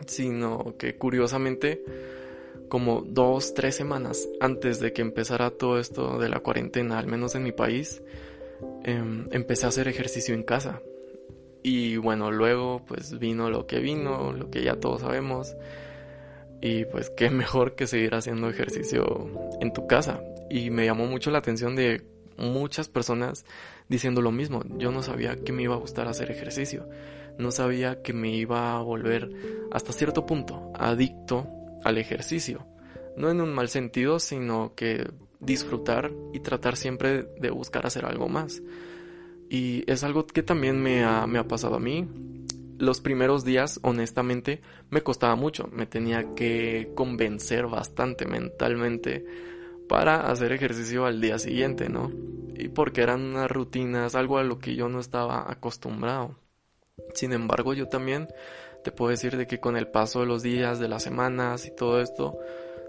Sino 0.06 0.74
que 0.78 0.96
curiosamente, 0.96 1.82
como 2.68 3.02
dos, 3.02 3.54
tres 3.54 3.76
semanas 3.76 4.28
antes 4.40 4.80
de 4.80 4.92
que 4.92 5.02
empezara 5.02 5.50
todo 5.50 5.78
esto 5.78 6.18
de 6.18 6.28
la 6.28 6.40
cuarentena, 6.40 6.98
al 6.98 7.06
menos 7.06 7.34
en 7.34 7.42
mi 7.42 7.52
país, 7.52 8.02
em, 8.84 9.28
empecé 9.30 9.66
a 9.66 9.68
hacer 9.68 9.88
ejercicio 9.88 10.34
en 10.34 10.42
casa. 10.42 10.80
Y 11.62 11.96
bueno, 11.96 12.30
luego 12.32 12.82
pues 12.86 13.18
vino 13.18 13.48
lo 13.48 13.66
que 13.66 13.78
vino, 13.78 14.32
lo 14.32 14.50
que 14.50 14.64
ya 14.64 14.76
todos 14.76 15.02
sabemos. 15.02 15.54
Y 16.60 16.84
pues 16.86 17.10
qué 17.10 17.30
mejor 17.30 17.74
que 17.74 17.86
seguir 17.86 18.14
haciendo 18.14 18.48
ejercicio 18.48 19.30
en 19.60 19.72
tu 19.72 19.86
casa. 19.86 20.20
Y 20.50 20.70
me 20.70 20.84
llamó 20.84 21.06
mucho 21.06 21.30
la 21.30 21.38
atención 21.38 21.76
de 21.76 22.02
muchas 22.36 22.88
personas 22.88 23.44
diciendo 23.88 24.22
lo 24.22 24.32
mismo. 24.32 24.62
Yo 24.78 24.90
no 24.90 25.02
sabía 25.02 25.36
que 25.36 25.52
me 25.52 25.62
iba 25.62 25.74
a 25.74 25.78
gustar 25.78 26.08
hacer 26.08 26.30
ejercicio. 26.30 26.88
No 27.38 27.50
sabía 27.50 28.02
que 28.02 28.12
me 28.12 28.30
iba 28.34 28.76
a 28.76 28.82
volver 28.82 29.30
hasta 29.70 29.92
cierto 29.92 30.26
punto 30.26 30.72
adicto 30.74 31.48
al 31.84 31.98
ejercicio. 31.98 32.66
No 33.16 33.30
en 33.30 33.40
un 33.40 33.52
mal 33.52 33.68
sentido, 33.68 34.18
sino 34.18 34.74
que 34.74 35.10
disfrutar 35.40 36.12
y 36.32 36.40
tratar 36.40 36.76
siempre 36.76 37.24
de 37.38 37.50
buscar 37.50 37.86
hacer 37.86 38.04
algo 38.04 38.28
más. 38.28 38.62
Y 39.50 39.84
es 39.90 40.04
algo 40.04 40.26
que 40.26 40.42
también 40.42 40.82
me 40.82 41.04
ha, 41.04 41.26
me 41.26 41.38
ha 41.38 41.46
pasado 41.46 41.74
a 41.76 41.80
mí 41.80 42.08
los 42.82 43.00
primeros 43.00 43.44
días, 43.44 43.78
honestamente, 43.82 44.60
me 44.90 45.02
costaba 45.02 45.36
mucho. 45.36 45.68
Me 45.72 45.86
tenía 45.86 46.34
que 46.34 46.90
convencer 46.96 47.68
bastante 47.68 48.26
mentalmente 48.26 49.24
para 49.88 50.28
hacer 50.28 50.50
ejercicio 50.50 51.06
al 51.06 51.20
día 51.20 51.38
siguiente, 51.38 51.88
¿no? 51.88 52.10
Y 52.56 52.68
porque 52.68 53.02
eran 53.02 53.22
unas 53.22 53.48
rutinas, 53.48 54.16
algo 54.16 54.38
a 54.38 54.42
lo 54.42 54.58
que 54.58 54.74
yo 54.74 54.88
no 54.88 54.98
estaba 54.98 55.48
acostumbrado. 55.48 56.41
Sin 57.14 57.32
embargo, 57.32 57.74
yo 57.74 57.88
también 57.88 58.28
te 58.84 58.92
puedo 58.92 59.10
decir 59.10 59.36
de 59.36 59.46
que 59.46 59.60
con 59.60 59.76
el 59.76 59.88
paso 59.88 60.20
de 60.20 60.26
los 60.26 60.42
días, 60.42 60.78
de 60.78 60.88
las 60.88 61.02
semanas 61.02 61.66
y 61.66 61.70
todo 61.70 62.00
esto, 62.00 62.38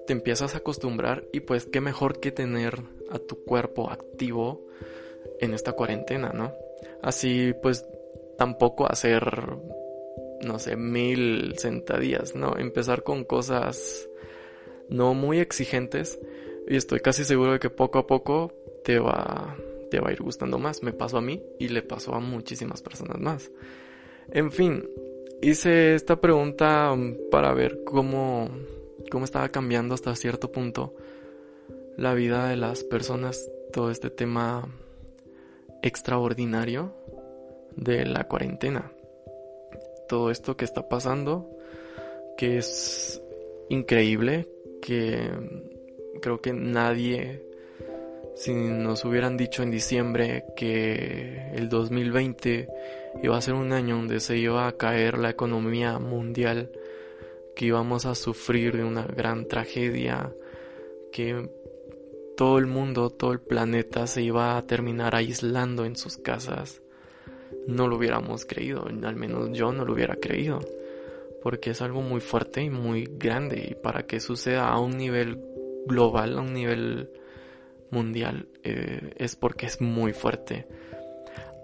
te 0.07 0.13
empiezas 0.13 0.55
a 0.55 0.57
acostumbrar 0.57 1.23
y 1.31 1.41
pues 1.41 1.65
qué 1.65 1.81
mejor 1.81 2.19
que 2.19 2.31
tener 2.31 2.81
a 3.11 3.19
tu 3.19 3.43
cuerpo 3.43 3.89
activo 3.89 4.65
en 5.39 5.53
esta 5.53 5.73
cuarentena, 5.73 6.31
¿no? 6.33 6.53
Así 7.01 7.53
pues 7.61 7.85
tampoco 8.37 8.89
hacer 8.91 9.23
no 10.41 10.59
sé, 10.59 10.75
mil 10.75 11.57
sentadillas, 11.57 12.35
¿no? 12.35 12.57
Empezar 12.57 13.03
con 13.03 13.23
cosas 13.23 14.09
no 14.89 15.13
muy 15.13 15.39
exigentes 15.39 16.19
y 16.67 16.75
estoy 16.75 16.99
casi 16.99 17.23
seguro 17.23 17.53
de 17.53 17.59
que 17.59 17.69
poco 17.69 17.99
a 17.99 18.07
poco 18.07 18.53
te 18.83 18.99
va, 18.99 19.55
te 19.89 19.99
va 19.99 20.09
a 20.09 20.11
ir 20.11 20.21
gustando 20.21 20.59
más. 20.59 20.83
Me 20.83 20.91
pasó 20.91 21.17
a 21.17 21.21
mí 21.21 21.41
y 21.59 21.69
le 21.69 21.81
pasó 21.81 22.13
a 22.13 22.19
muchísimas 22.19 22.81
personas 22.81 23.19
más. 23.19 23.51
En 24.31 24.51
fin, 24.51 24.87
hice 25.41 25.95
esta 25.95 26.19
pregunta 26.19 26.95
para 27.29 27.53
ver 27.53 27.83
cómo, 27.83 28.49
cómo 29.11 29.25
estaba 29.25 29.49
cambiando 29.49 29.93
hasta 29.93 30.15
cierto 30.15 30.51
punto 30.51 30.93
la 31.97 32.13
vida 32.13 32.47
de 32.47 32.55
las 32.55 32.83
personas, 32.83 33.49
todo 33.71 33.91
este 33.91 34.09
tema 34.09 34.67
extraordinario 35.81 36.93
de 37.75 38.05
la 38.05 38.27
cuarentena. 38.27 38.91
Todo 40.07 40.31
esto 40.31 40.55
que 40.57 40.65
está 40.65 40.87
pasando, 40.87 41.49
que 42.37 42.57
es 42.57 43.21
increíble, 43.69 44.47
que 44.81 45.29
creo 46.21 46.41
que 46.41 46.53
nadie, 46.53 47.45
si 48.35 48.53
nos 48.53 49.05
hubieran 49.05 49.37
dicho 49.37 49.63
en 49.63 49.71
diciembre 49.71 50.45
que 50.55 51.51
el 51.53 51.69
2020 51.69 52.69
iba 53.21 53.37
a 53.37 53.41
ser 53.41 53.53
un 53.53 53.71
año 53.71 53.97
donde 53.97 54.19
se 54.19 54.37
iba 54.37 54.67
a 54.67 54.77
caer 54.77 55.17
la 55.17 55.29
economía 55.29 55.99
mundial, 55.99 56.71
que 57.55 57.65
íbamos 57.65 58.05
a 58.05 58.15
sufrir 58.15 58.77
de 58.77 58.83
una 58.83 59.03
gran 59.03 59.47
tragedia, 59.47 60.33
que 61.11 61.49
todo 62.35 62.57
el 62.57 62.65
mundo, 62.65 63.09
todo 63.11 63.31
el 63.31 63.39
planeta 63.39 64.07
se 64.07 64.23
iba 64.23 64.57
a 64.57 64.65
terminar 64.65 65.15
aislando 65.15 65.85
en 65.85 65.95
sus 65.95 66.17
casas, 66.17 66.81
no 67.67 67.87
lo 67.87 67.97
hubiéramos 67.97 68.45
creído, 68.45 68.85
al 68.85 69.15
menos 69.15 69.51
yo 69.51 69.71
no 69.71 69.85
lo 69.85 69.93
hubiera 69.93 70.15
creído, 70.15 70.59
porque 71.41 71.71
es 71.71 71.81
algo 71.81 72.01
muy 72.01 72.21
fuerte 72.21 72.63
y 72.63 72.69
muy 72.69 73.05
grande 73.05 73.67
y 73.71 73.75
para 73.75 74.03
que 74.03 74.19
suceda 74.19 74.69
a 74.69 74.79
un 74.79 74.97
nivel 74.97 75.39
global, 75.85 76.37
a 76.37 76.41
un 76.41 76.53
nivel 76.53 77.09
mundial, 77.91 78.47
eh, 78.63 79.13
es 79.17 79.35
porque 79.35 79.67
es 79.67 79.79
muy 79.79 80.13
fuerte. 80.13 80.67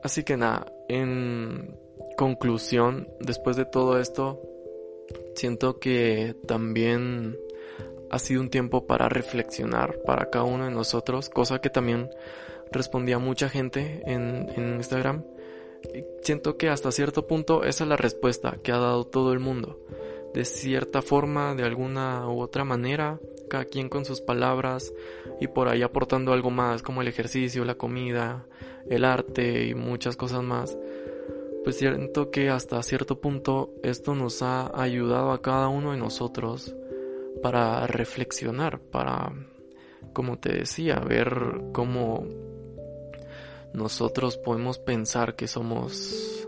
Así 0.04 0.24
que 0.24 0.38
nada, 0.38 0.72
en 0.88 1.78
conclusión, 2.18 3.08
después 3.20 3.56
de 3.56 3.66
todo 3.66 4.00
esto, 4.00 4.42
siento 5.36 5.80
que 5.80 6.36
también 6.48 7.38
ha 8.10 8.20
sido 8.20 8.42
un 8.42 8.50
tiempo 8.50 8.88
para 8.88 9.10
reflexionar 9.10 10.00
para 10.06 10.30
cada 10.30 10.46
uno 10.46 10.66
de 10.66 10.72
nosotros, 10.72 11.30
cosa 11.30 11.60
que 11.60 11.70
también 11.70 12.10
respondía 12.72 13.20
mucha 13.20 13.50
gente 13.50 14.02
en, 14.06 14.50
Instagram 14.78 15.24
siento 16.22 16.58
que 16.58 16.70
hasta 16.70 16.92
cierto 16.92 17.26
punto 17.26 17.64
esa 17.64 17.84
es 17.84 17.90
la 17.90 17.96
respuesta 17.96 18.58
que 18.64 18.72
ha 18.72 18.78
dado 18.78 19.06
todo 19.06 19.34
el 19.34 19.40
mundo. 19.40 19.80
De 20.34 20.46
cierta 20.46 21.02
forma, 21.02 21.56
de 21.56 21.64
alguna 21.64 22.30
u 22.30 22.42
otra 22.42 22.64
manera, 22.64 23.20
cada 23.50 23.66
quien 23.66 23.90
con 23.90 24.06
sus 24.06 24.22
palabras 24.22 24.94
y 25.42 25.48
por 25.48 25.68
ahí 25.68 25.82
aportando 25.82 26.32
algo 26.32 26.52
más 26.52 26.82
como 26.82 27.02
el 27.02 27.08
ejercicio, 27.10 27.66
la 27.66 27.76
comida, 27.76 28.46
el 28.90 29.04
arte 29.04 29.66
y 29.66 29.76
muchas 29.76 30.16
cosas 30.16 30.44
más. 30.44 30.78
Pues 31.64 31.78
siento 31.78 32.32
que 32.32 32.50
hasta 32.50 32.82
cierto 32.84 33.20
punto 33.20 33.74
esto 33.84 34.16
nos 34.16 34.42
ha 34.42 34.72
ayudado 34.82 35.32
a 35.32 35.42
cada 35.42 35.68
uno 35.68 35.92
de 35.92 35.98
nosotros 35.98 36.74
para 37.42 37.86
reflexionar, 37.88 38.80
para, 38.80 39.34
como 40.14 40.40
te 40.40 40.54
decía, 40.54 41.00
ver 41.00 41.62
cómo 41.74 42.26
nosotros 43.74 44.38
podemos 44.38 44.80
pensar 44.80 45.36
que 45.36 45.48
somos 45.48 46.48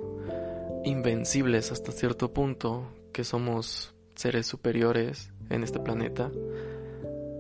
invencibles 0.84 1.72
hasta 1.72 1.92
cierto 1.92 2.34
punto, 2.34 2.88
que 3.12 3.24
somos 3.24 3.94
seres 4.16 4.48
superiores 4.48 5.32
en 5.50 5.64
este 5.64 5.80
planeta. 5.80 6.32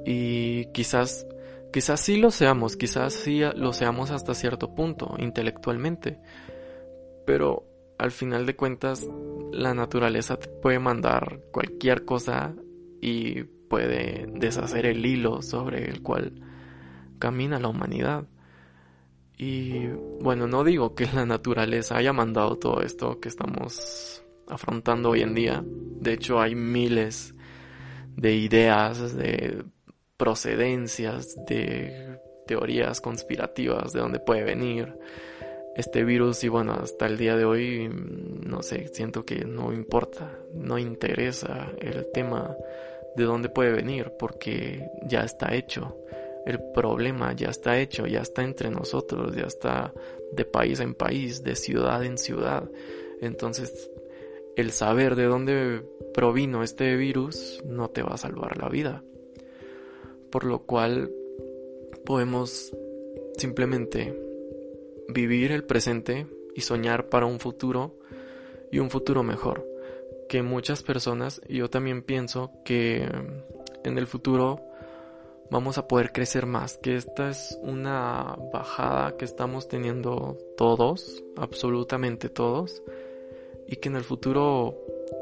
Y 0.05 0.65
quizás, 0.73 1.27
quizás 1.71 1.99
sí 2.01 2.17
lo 2.17 2.31
seamos, 2.31 2.77
quizás 2.77 3.13
sí 3.13 3.41
lo 3.55 3.73
seamos 3.73 4.11
hasta 4.11 4.33
cierto 4.33 4.73
punto, 4.73 5.15
intelectualmente. 5.17 6.19
Pero 7.25 7.65
al 7.97 8.11
final 8.11 8.45
de 8.45 8.55
cuentas, 8.55 9.07
la 9.51 9.73
naturaleza 9.73 10.37
te 10.37 10.47
puede 10.47 10.79
mandar 10.79 11.41
cualquier 11.51 12.05
cosa 12.05 12.55
y 13.01 13.43
puede 13.43 14.27
deshacer 14.33 14.85
el 14.85 15.05
hilo 15.05 15.41
sobre 15.41 15.89
el 15.89 16.01
cual 16.01 16.33
camina 17.19 17.59
la 17.59 17.67
humanidad. 17.67 18.27
Y 19.37 19.87
bueno, 20.19 20.47
no 20.47 20.63
digo 20.63 20.93
que 20.93 21.05
la 21.13 21.25
naturaleza 21.25 21.97
haya 21.97 22.13
mandado 22.13 22.57
todo 22.57 22.81
esto 22.81 23.19
que 23.19 23.29
estamos 23.29 24.23
afrontando 24.47 25.11
hoy 25.11 25.21
en 25.21 25.33
día. 25.33 25.63
De 25.65 26.13
hecho, 26.13 26.39
hay 26.39 26.55
miles 26.55 27.33
de 28.15 28.35
ideas, 28.35 29.15
de 29.15 29.63
procedencias, 30.21 31.35
de 31.47 32.19
teorías 32.45 33.01
conspirativas 33.01 33.91
de 33.91 34.01
dónde 34.01 34.19
puede 34.19 34.43
venir 34.43 34.93
este 35.75 36.03
virus 36.03 36.43
y 36.43 36.47
bueno, 36.47 36.73
hasta 36.73 37.07
el 37.07 37.17
día 37.17 37.35
de 37.35 37.43
hoy, 37.43 37.89
no 38.45 38.61
sé, 38.61 38.87
siento 38.89 39.25
que 39.25 39.45
no 39.45 39.73
importa, 39.73 40.37
no 40.53 40.77
interesa 40.77 41.71
el 41.79 42.11
tema 42.13 42.55
de 43.15 43.23
dónde 43.23 43.49
puede 43.49 43.71
venir 43.71 44.13
porque 44.19 44.91
ya 45.07 45.21
está 45.21 45.55
hecho. 45.55 45.97
El 46.45 46.59
problema 46.71 47.33
ya 47.33 47.49
está 47.49 47.79
hecho, 47.79 48.05
ya 48.05 48.21
está 48.21 48.43
entre 48.43 48.69
nosotros, 48.69 49.35
ya 49.35 49.45
está 49.45 49.91
de 50.33 50.45
país 50.45 50.81
en 50.81 50.93
país, 50.93 51.43
de 51.43 51.55
ciudad 51.55 52.05
en 52.05 52.19
ciudad. 52.19 52.69
Entonces, 53.21 53.89
el 54.55 54.69
saber 54.71 55.15
de 55.15 55.25
dónde 55.25 55.81
provino 56.13 56.61
este 56.61 56.95
virus 56.95 57.59
no 57.65 57.89
te 57.89 58.03
va 58.03 58.11
a 58.11 58.17
salvar 58.17 58.59
la 58.59 58.69
vida. 58.69 59.03
Por 60.31 60.45
lo 60.45 60.63
cual 60.63 61.11
podemos 62.05 62.75
simplemente 63.37 64.17
vivir 65.09 65.51
el 65.51 65.63
presente 65.63 66.27
y 66.55 66.61
soñar 66.61 67.09
para 67.09 67.25
un 67.25 67.39
futuro 67.39 67.99
y 68.71 68.79
un 68.79 68.89
futuro 68.89 69.23
mejor. 69.23 69.67
Que 70.29 70.41
muchas 70.41 70.83
personas, 70.83 71.41
y 71.47 71.57
yo 71.57 71.69
también 71.69 72.03
pienso 72.03 72.51
que 72.63 73.07
en 73.83 73.97
el 73.97 74.07
futuro 74.07 74.61
vamos 75.49 75.77
a 75.77 75.87
poder 75.87 76.13
crecer 76.13 76.45
más, 76.45 76.77
que 76.77 76.95
esta 76.95 77.29
es 77.29 77.59
una 77.61 78.37
bajada 78.53 79.17
que 79.17 79.25
estamos 79.25 79.67
teniendo 79.67 80.37
todos, 80.55 81.21
absolutamente 81.35 82.29
todos, 82.29 82.81
y 83.67 83.75
que 83.75 83.89
en 83.89 83.97
el 83.97 84.05
futuro 84.05 84.77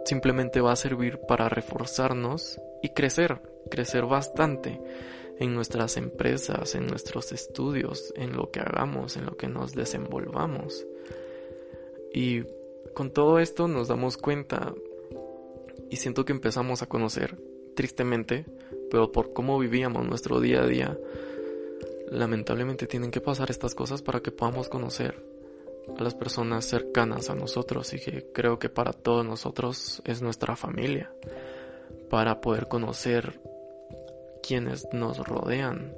simplemente 0.05 0.61
va 0.61 0.73
a 0.73 0.75
servir 0.75 1.19
para 1.27 1.49
reforzarnos 1.49 2.61
y 2.83 2.89
crecer, 2.89 3.41
crecer 3.69 4.05
bastante 4.05 4.81
en 5.39 5.55
nuestras 5.55 5.95
empresas, 5.97 6.75
en 6.75 6.87
nuestros 6.87 7.31
estudios, 7.31 8.13
en 8.15 8.35
lo 8.35 8.51
que 8.51 8.59
hagamos, 8.59 9.15
en 9.15 9.25
lo 9.25 9.37
que 9.37 9.47
nos 9.47 9.73
desenvolvamos. 9.73 10.85
Y 12.13 12.43
con 12.93 13.11
todo 13.11 13.39
esto 13.39 13.67
nos 13.67 13.87
damos 13.87 14.17
cuenta 14.17 14.73
y 15.89 15.95
siento 15.95 16.25
que 16.25 16.33
empezamos 16.33 16.81
a 16.81 16.87
conocer, 16.87 17.37
tristemente, 17.75 18.45
pero 18.91 19.11
por 19.11 19.33
cómo 19.33 19.57
vivíamos 19.57 20.05
nuestro 20.05 20.41
día 20.41 20.61
a 20.61 20.67
día, 20.67 20.97
lamentablemente 22.11 22.87
tienen 22.87 23.11
que 23.11 23.21
pasar 23.21 23.49
estas 23.49 23.75
cosas 23.75 24.01
para 24.01 24.19
que 24.19 24.31
podamos 24.31 24.67
conocer 24.67 25.23
a 25.97 26.03
las 26.03 26.15
personas 26.15 26.65
cercanas 26.65 27.29
a 27.29 27.35
nosotros 27.35 27.93
y 27.93 27.99
que 27.99 28.31
creo 28.33 28.59
que 28.59 28.69
para 28.69 28.93
todos 28.93 29.25
nosotros 29.25 30.01
es 30.05 30.21
nuestra 30.21 30.55
familia, 30.55 31.11
para 32.09 32.41
poder 32.41 32.67
conocer 32.67 33.39
quienes 34.41 34.87
nos 34.93 35.17
rodean 35.19 35.95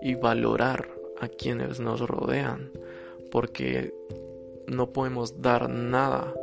y 0.00 0.14
valorar 0.14 0.88
a 1.20 1.28
quienes 1.28 1.80
nos 1.80 2.00
rodean, 2.00 2.70
porque 3.30 3.94
no 4.66 4.92
podemos 4.92 5.40
dar 5.40 5.68
nada 5.68 6.34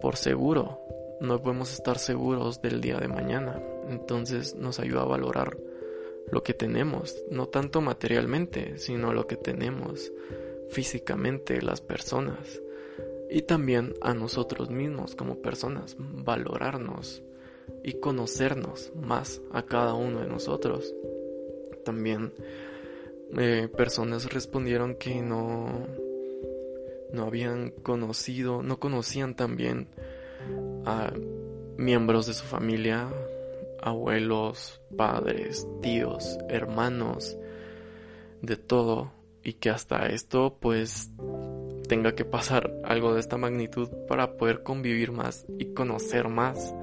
por 0.00 0.16
seguro, 0.16 0.80
no 1.20 1.40
podemos 1.40 1.72
estar 1.72 1.98
seguros 1.98 2.62
del 2.62 2.80
día 2.80 2.98
de 2.98 3.08
mañana. 3.08 3.60
Entonces 3.88 4.54
nos 4.54 4.80
ayuda 4.80 5.02
a 5.02 5.06
valorar 5.06 5.56
lo 6.30 6.42
que 6.42 6.54
tenemos, 6.54 7.16
no 7.30 7.48
tanto 7.48 7.80
materialmente, 7.80 8.78
sino 8.78 9.12
lo 9.12 9.26
que 9.26 9.36
tenemos 9.36 10.12
físicamente 10.70 11.60
las 11.60 11.80
personas 11.80 12.62
y 13.32 13.42
también 13.42 13.94
a 14.02 14.12
nosotros 14.12 14.70
mismos 14.70 15.14
como 15.14 15.36
personas, 15.40 15.96
valorarnos, 15.98 17.22
y 17.84 17.94
conocernos 17.94 18.92
más 18.94 19.40
a 19.52 19.62
cada 19.64 19.94
uno 19.94 20.20
de 20.20 20.28
nosotros. 20.28 20.94
También 21.84 22.32
eh, 23.36 23.68
personas 23.76 24.32
respondieron 24.32 24.94
que 24.96 25.22
no, 25.22 25.86
no 27.12 27.24
habían 27.24 27.70
conocido, 27.70 28.62
no 28.62 28.78
conocían 28.78 29.34
también 29.34 29.88
a 30.84 31.12
miembros 31.76 32.26
de 32.26 32.34
su 32.34 32.44
familia, 32.44 33.08
abuelos, 33.80 34.80
padres, 34.96 35.66
tíos, 35.80 36.38
hermanos, 36.48 37.36
de 38.40 38.56
todo, 38.56 39.12
y 39.42 39.54
que 39.54 39.70
hasta 39.70 40.06
esto 40.06 40.58
pues 40.60 41.10
tenga 41.88 42.14
que 42.14 42.24
pasar 42.24 42.72
algo 42.84 43.14
de 43.14 43.20
esta 43.20 43.36
magnitud 43.36 43.88
para 44.08 44.36
poder 44.36 44.62
convivir 44.62 45.12
más 45.12 45.46
y 45.58 45.74
conocer 45.74 46.28
más 46.28 46.74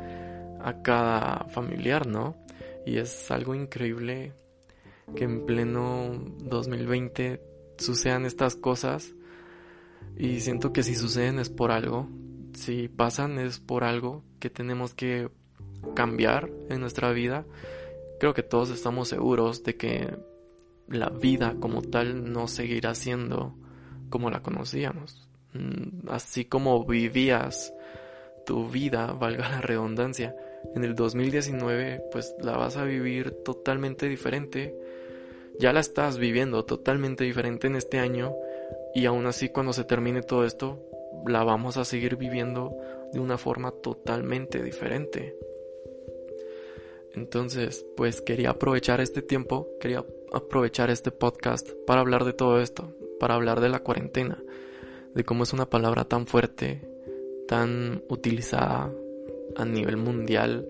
a 0.62 0.82
cada 0.82 1.45
familiar, 1.50 2.08
¿no? 2.08 2.36
Y 2.86 2.98
es 2.98 3.30
algo 3.32 3.56
increíble 3.56 4.34
que 5.15 5.24
en 5.24 5.45
pleno 5.45 6.12
2020 6.39 7.41
sucedan 7.78 8.26
estas 8.26 8.56
cosas 8.56 9.15
y 10.17 10.41
siento 10.41 10.74
que 10.74 10.84
si 10.84 10.95
suceden 10.95 11.39
es 11.39 11.50
por 11.50 11.72
algo, 11.72 12.10
si 12.54 12.88
pasan 12.88 13.39
es 13.39 13.60
por 13.60 13.84
algo 13.84 14.24
que 14.39 14.50
tenemos 14.50 14.93
que 14.93 15.30
cambiar 15.95 16.50
en 16.69 16.82
nuestra 16.82 17.12
vida. 17.12 17.45
Creo 18.19 18.34
que 18.34 18.43
todos 18.43 18.69
estamos 18.69 19.08
seguros 19.08 19.63
de 19.63 19.78
que 19.78 20.17
la 20.88 21.10
vida 21.10 21.56
como 21.60 21.82
tal 21.82 22.32
no 22.32 22.48
seguirá 22.48 22.95
siendo 22.95 23.56
como 24.10 24.30
la 24.30 24.41
conocíamos. 24.41 25.30
Mm, 25.54 26.10
así 26.10 26.45
como 26.45 26.84
vivías 26.86 27.74
tu 28.45 28.67
vida, 28.67 29.13
valga 29.13 29.50
la 29.50 29.62
redundancia, 29.62 30.36
en 30.76 30.84
el 30.84 30.95
2019 30.95 32.04
pues 32.12 32.36
la 32.41 32.58
vas 32.58 32.78
a 32.78 32.84
vivir 32.84 33.32
totalmente 33.43 34.08
diferente. 34.08 34.76
Ya 35.60 35.74
la 35.74 35.80
estás 35.80 36.17
viviendo 36.17 36.65
totalmente 36.65 37.24
diferente 37.24 37.67
en 37.67 37.76
este 37.76 38.00
año 38.00 38.34
y 38.93 39.06
aún 39.06 39.26
así 39.26 39.50
cuando 39.50 39.74
se 39.74 39.84
termine 39.84 40.22
todo 40.22 40.45
esto 40.45 40.86
la 41.28 41.43
vamos 41.43 41.78
a 41.78 41.86
seguir 41.86 42.15
viviendo 42.15 42.76
de 43.12 43.19
una 43.19 43.38
forma 43.38 43.72
totalmente 43.72 44.63
diferente. 44.63 45.36
Entonces, 47.13 47.86
pues 47.98 48.22
quería 48.22 48.52
aprovechar 48.52 49.02
este 49.02 49.22
tiempo, 49.22 49.67
quería 49.80 50.06
aprovechar 50.32 50.89
este 50.89 51.12
podcast 51.12 51.69
para 51.86 52.02
hablar 52.02 52.24
de 52.24 52.34
todo 52.34 52.62
esto, 52.62 52.93
para 53.19 53.34
hablar 53.34 53.60
de 53.60 53.69
la 53.69 53.80
cuarentena, 53.80 54.41
de 55.13 55.24
cómo 55.24 55.43
es 55.43 55.52
una 55.52 55.69
palabra 55.69 56.06
tan 56.06 56.28
fuerte, 56.28 56.88
tan 57.48 58.04
utilizada 58.08 58.93
a 59.55 59.65
nivel 59.65 59.97
mundial 59.97 60.67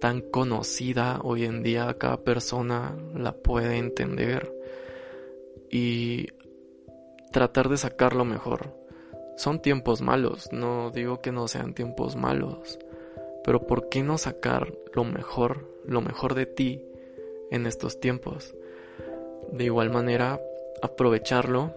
tan 0.00 0.20
conocida 0.20 1.20
hoy 1.22 1.44
en 1.44 1.62
día, 1.62 1.96
cada 1.98 2.18
persona 2.18 2.94
la 3.14 3.32
puede 3.32 3.78
entender 3.78 4.52
y 5.70 6.26
tratar 7.32 7.70
de 7.70 7.78
sacar 7.78 8.14
lo 8.14 8.26
mejor. 8.26 8.76
Son 9.36 9.62
tiempos 9.62 10.02
malos, 10.02 10.52
no 10.52 10.90
digo 10.90 11.22
que 11.22 11.32
no 11.32 11.48
sean 11.48 11.74
tiempos 11.74 12.16
malos, 12.16 12.78
pero 13.44 13.66
¿por 13.66 13.88
qué 13.88 14.02
no 14.02 14.18
sacar 14.18 14.74
lo 14.92 15.04
mejor, 15.04 15.68
lo 15.86 16.02
mejor 16.02 16.34
de 16.34 16.46
ti 16.46 16.84
en 17.50 17.66
estos 17.66 17.98
tiempos? 17.98 18.54
De 19.52 19.64
igual 19.64 19.90
manera, 19.90 20.38
aprovecharlo 20.82 21.72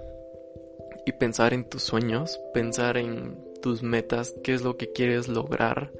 y 1.05 1.13
pensar 1.13 1.53
en 1.53 1.63
tus 1.63 1.81
sueños, 1.83 2.41
pensar 2.53 2.97
en 2.97 3.41
tus 3.61 3.83
metas, 3.83 4.35
qué 4.43 4.53
es 4.53 4.63
lo 4.63 4.75
que 4.75 4.91
quieres 4.91 5.29
lograr 5.29 5.91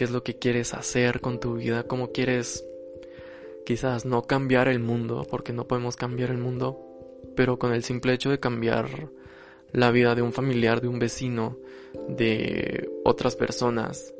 qué 0.00 0.04
es 0.04 0.10
lo 0.12 0.22
que 0.22 0.38
quieres 0.38 0.72
hacer 0.72 1.20
con 1.20 1.40
tu 1.40 1.56
vida, 1.56 1.82
cómo 1.82 2.10
quieres 2.10 2.64
quizás 3.66 4.06
no 4.06 4.22
cambiar 4.22 4.68
el 4.68 4.78
mundo, 4.78 5.26
porque 5.30 5.52
no 5.52 5.68
podemos 5.68 5.94
cambiar 5.94 6.30
el 6.30 6.38
mundo, 6.38 6.80
pero 7.36 7.58
con 7.58 7.74
el 7.74 7.84
simple 7.84 8.14
hecho 8.14 8.30
de 8.30 8.40
cambiar 8.40 9.10
la 9.72 9.90
vida 9.90 10.14
de 10.14 10.22
un 10.22 10.32
familiar, 10.32 10.80
de 10.80 10.88
un 10.88 10.98
vecino, 10.98 11.58
de 12.08 12.88
otras 13.04 13.36
personas, 13.36 14.14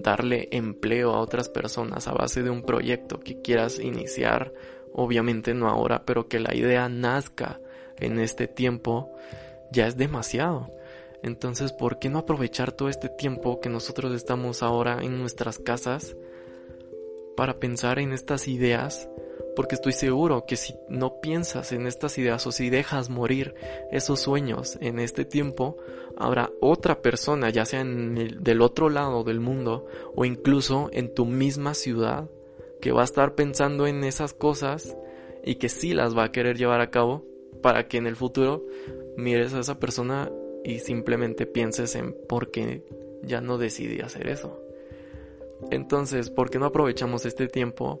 darle 0.00 0.48
empleo 0.50 1.12
a 1.12 1.20
otras 1.20 1.48
personas 1.48 2.08
a 2.08 2.12
base 2.12 2.42
de 2.42 2.50
un 2.50 2.62
proyecto 2.62 3.20
que 3.20 3.40
quieras 3.40 3.78
iniciar, 3.78 4.52
obviamente 4.92 5.54
no 5.54 5.68
ahora, 5.68 6.02
pero 6.04 6.26
que 6.26 6.40
la 6.40 6.56
idea 6.56 6.88
nazca 6.88 7.60
en 7.98 8.18
este 8.18 8.48
tiempo, 8.48 9.12
ya 9.70 9.86
es 9.86 9.96
demasiado. 9.96 10.72
Entonces, 11.22 11.72
¿por 11.72 11.98
qué 11.98 12.08
no 12.08 12.18
aprovechar 12.18 12.72
todo 12.72 12.88
este 12.88 13.08
tiempo 13.08 13.60
que 13.60 13.68
nosotros 13.68 14.14
estamos 14.14 14.62
ahora 14.62 14.98
en 15.02 15.18
nuestras 15.18 15.58
casas 15.58 16.16
para 17.36 17.58
pensar 17.58 17.98
en 17.98 18.12
estas 18.12 18.48
ideas? 18.48 19.08
porque 19.56 19.74
estoy 19.74 19.92
seguro 19.92 20.44
que 20.46 20.56
si 20.56 20.74
no 20.88 21.20
piensas 21.20 21.72
en 21.72 21.86
estas 21.86 22.16
ideas 22.18 22.46
o 22.46 22.52
si 22.52 22.70
dejas 22.70 23.10
morir 23.10 23.54
esos 23.90 24.20
sueños 24.20 24.78
en 24.80 24.98
este 24.98 25.24
tiempo, 25.24 25.76
habrá 26.16 26.50
otra 26.60 27.02
persona, 27.02 27.50
ya 27.50 27.64
sea 27.64 27.80
en 27.80 28.16
el, 28.16 28.42
del 28.42 28.62
otro 28.62 28.88
lado 28.88 29.24
del 29.24 29.40
mundo 29.40 29.86
o 30.14 30.24
incluso 30.24 30.88
en 30.92 31.12
tu 31.14 31.26
misma 31.26 31.74
ciudad, 31.74 32.30
que 32.80 32.92
va 32.92 33.02
a 33.02 33.04
estar 33.04 33.34
pensando 33.34 33.86
en 33.86 34.04
esas 34.04 34.32
cosas 34.32 34.96
y 35.44 35.56
que 35.56 35.68
sí 35.68 35.94
las 35.94 36.16
va 36.16 36.24
a 36.24 36.32
querer 36.32 36.56
llevar 36.56 36.80
a 36.80 36.90
cabo 36.90 37.24
para 37.62 37.88
que 37.88 37.98
en 37.98 38.06
el 38.06 38.16
futuro 38.16 38.64
mires 39.16 39.52
a 39.52 39.60
esa 39.60 39.78
persona 39.78 40.30
y 40.64 40.80
simplemente 40.80 41.46
pienses 41.46 41.94
en 41.94 42.14
por 42.28 42.50
qué 42.50 42.84
ya 43.22 43.40
no 43.40 43.58
decidí 43.58 44.00
hacer 44.00 44.28
eso. 44.28 44.60
Entonces, 45.70 46.30
¿por 46.30 46.50
qué 46.50 46.58
no 46.58 46.66
aprovechamos 46.66 47.26
este 47.26 47.48
tiempo 47.48 48.00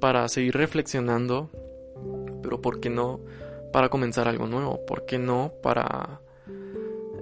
para 0.00 0.28
seguir 0.28 0.54
reflexionando? 0.56 1.50
Pero 2.42 2.60
¿por 2.60 2.80
qué 2.80 2.90
no 2.90 3.20
para 3.72 3.88
comenzar 3.88 4.28
algo 4.28 4.46
nuevo? 4.46 4.84
¿Por 4.86 5.04
qué 5.04 5.18
no 5.18 5.52
para 5.62 6.20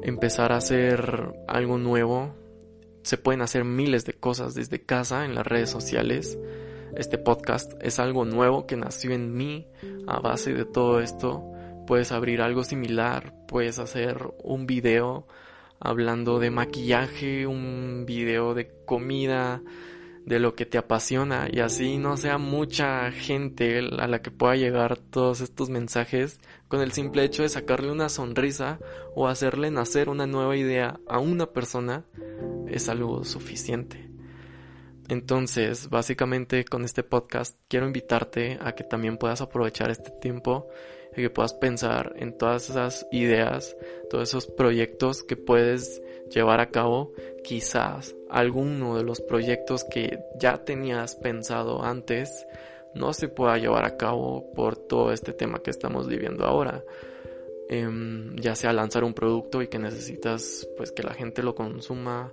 empezar 0.03 0.53
a 0.53 0.57
hacer 0.57 1.33
algo 1.49 1.79
nuevo? 1.79 2.35
Se 3.03 3.19
pueden 3.19 3.43
hacer 3.43 3.65
miles 3.65 4.05
de 4.05 4.15
cosas 4.15 4.55
desde 4.55 4.85
casa, 4.85 5.25
en 5.25 5.35
las 5.35 5.47
redes 5.47 5.71
sociales. 5.71 6.39
Este 6.97 7.19
podcast 7.19 7.73
es 7.81 7.99
algo 7.99 8.25
nuevo 8.25 8.67
que 8.67 8.77
nació 8.77 9.13
en 9.13 9.35
mí 9.35 9.67
a 10.07 10.21
base 10.21 10.53
de 10.53 10.65
todo 10.65 11.01
esto. 11.01 11.52
Puedes 11.87 12.13
abrir 12.13 12.43
algo 12.43 12.65
similar, 12.65 13.35
puedes 13.49 13.79
hacer 13.79 14.19
un 14.43 14.67
video 14.67 15.27
hablando 15.81 16.39
de 16.39 16.51
maquillaje, 16.51 17.47
un 17.47 18.05
video 18.07 18.55
de 18.55 18.71
comida, 18.85 19.63
de 20.25 20.39
lo 20.39 20.55
que 20.55 20.67
te 20.67 20.79
apasiona 20.79 21.49
y 21.51 21.61
así 21.61 21.99
no 21.99 22.17
sea 22.17 22.39
mucha 22.39 23.11
gente 23.11 23.79
a 23.79 24.07
la 24.07 24.23
que 24.23 24.31
pueda 24.31 24.57
llegar 24.57 24.97
todos 24.99 25.41
estos 25.41 25.69
mensajes 25.69 26.39
con 26.69 26.81
el 26.81 26.93
simple 26.93 27.25
hecho 27.25 27.43
de 27.43 27.49
sacarle 27.49 27.91
una 27.91 28.09
sonrisa 28.09 28.79
o 29.15 29.27
hacerle 29.27 29.71
nacer 29.71 30.09
una 30.09 30.27
nueva 30.27 30.57
idea 30.57 31.01
a 31.09 31.19
una 31.19 31.47
persona 31.47 32.05
es 32.69 32.89
algo 32.89 33.25
suficiente. 33.25 34.09
Entonces, 35.09 35.91
básicamente 35.91 36.65
con 36.65 36.85
este 36.85 37.03
podcast 37.03 37.59
quiero 37.69 37.87
invitarte 37.87 38.59
a 38.63 38.73
que 38.73 38.85
también 38.85 39.19
puedas 39.19 39.41
aprovechar 39.41 39.91
este 39.91 40.11
tiempo 40.11 40.69
que 41.21 41.31
puedas 41.31 41.55
pensar 41.55 42.15
en 42.17 42.33
todas 42.33 42.71
esas 42.71 43.07
ideas, 43.11 43.77
todos 44.11 44.29
esos 44.29 44.47
proyectos 44.47 45.23
que 45.23 45.37
puedes 45.37 46.03
llevar 46.31 46.61
a 46.61 46.71
cabo. 46.71 47.13
Quizás 47.45 48.15
alguno 48.31 48.97
de 48.97 49.05
los 49.05 49.21
proyectos 49.21 49.85
que 49.85 50.21
ya 50.39 50.65
tenías 50.65 51.17
pensado 51.17 51.85
antes 51.85 52.47
no 52.95 53.13
se 53.13 53.29
pueda 53.29 53.59
llevar 53.59 53.85
a 53.85 53.97
cabo 53.97 54.53
por 54.55 54.77
todo 54.77 55.13
este 55.13 55.33
tema 55.33 55.61
que 55.61 55.71
estamos 55.71 56.09
viviendo 56.09 56.45
ahora. 56.45 56.85
Em, 57.69 58.37
ya 58.37 58.55
sea 58.55 58.73
lanzar 58.73 59.05
un 59.05 59.15
producto 59.15 59.63
y 59.63 59.69
que 59.69 59.79
necesitas 59.79 60.69
pues 60.77 60.93
que 60.93 61.03
la 61.03 61.15
gente 61.15 61.43
lo 61.43 61.55
consuma 61.55 62.33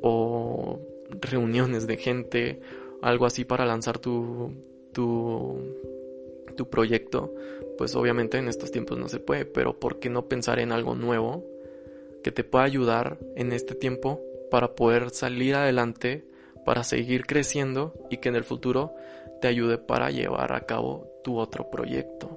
o 0.00 0.80
reuniones 1.10 1.86
de 1.86 1.96
gente, 1.96 2.60
algo 3.02 3.26
así 3.26 3.44
para 3.44 3.66
lanzar 3.66 3.98
tu, 3.98 4.52
tu 4.92 5.60
tu 6.58 6.68
proyecto, 6.68 7.32
pues 7.78 7.94
obviamente 7.94 8.36
en 8.36 8.48
estos 8.48 8.72
tiempos 8.72 8.98
no 8.98 9.08
se 9.08 9.20
puede, 9.20 9.44
pero 9.46 9.78
¿por 9.78 10.00
qué 10.00 10.10
no 10.10 10.28
pensar 10.28 10.58
en 10.58 10.72
algo 10.72 10.96
nuevo 10.96 11.46
que 12.24 12.32
te 12.32 12.42
pueda 12.42 12.64
ayudar 12.64 13.18
en 13.36 13.52
este 13.52 13.76
tiempo 13.76 14.20
para 14.50 14.74
poder 14.74 15.10
salir 15.10 15.54
adelante, 15.54 16.24
para 16.64 16.82
seguir 16.82 17.24
creciendo 17.24 17.94
y 18.10 18.16
que 18.18 18.28
en 18.28 18.34
el 18.34 18.44
futuro 18.44 18.94
te 19.40 19.46
ayude 19.46 19.78
para 19.78 20.10
llevar 20.10 20.52
a 20.52 20.62
cabo 20.62 21.06
tu 21.22 21.38
otro 21.38 21.70
proyecto? 21.70 22.36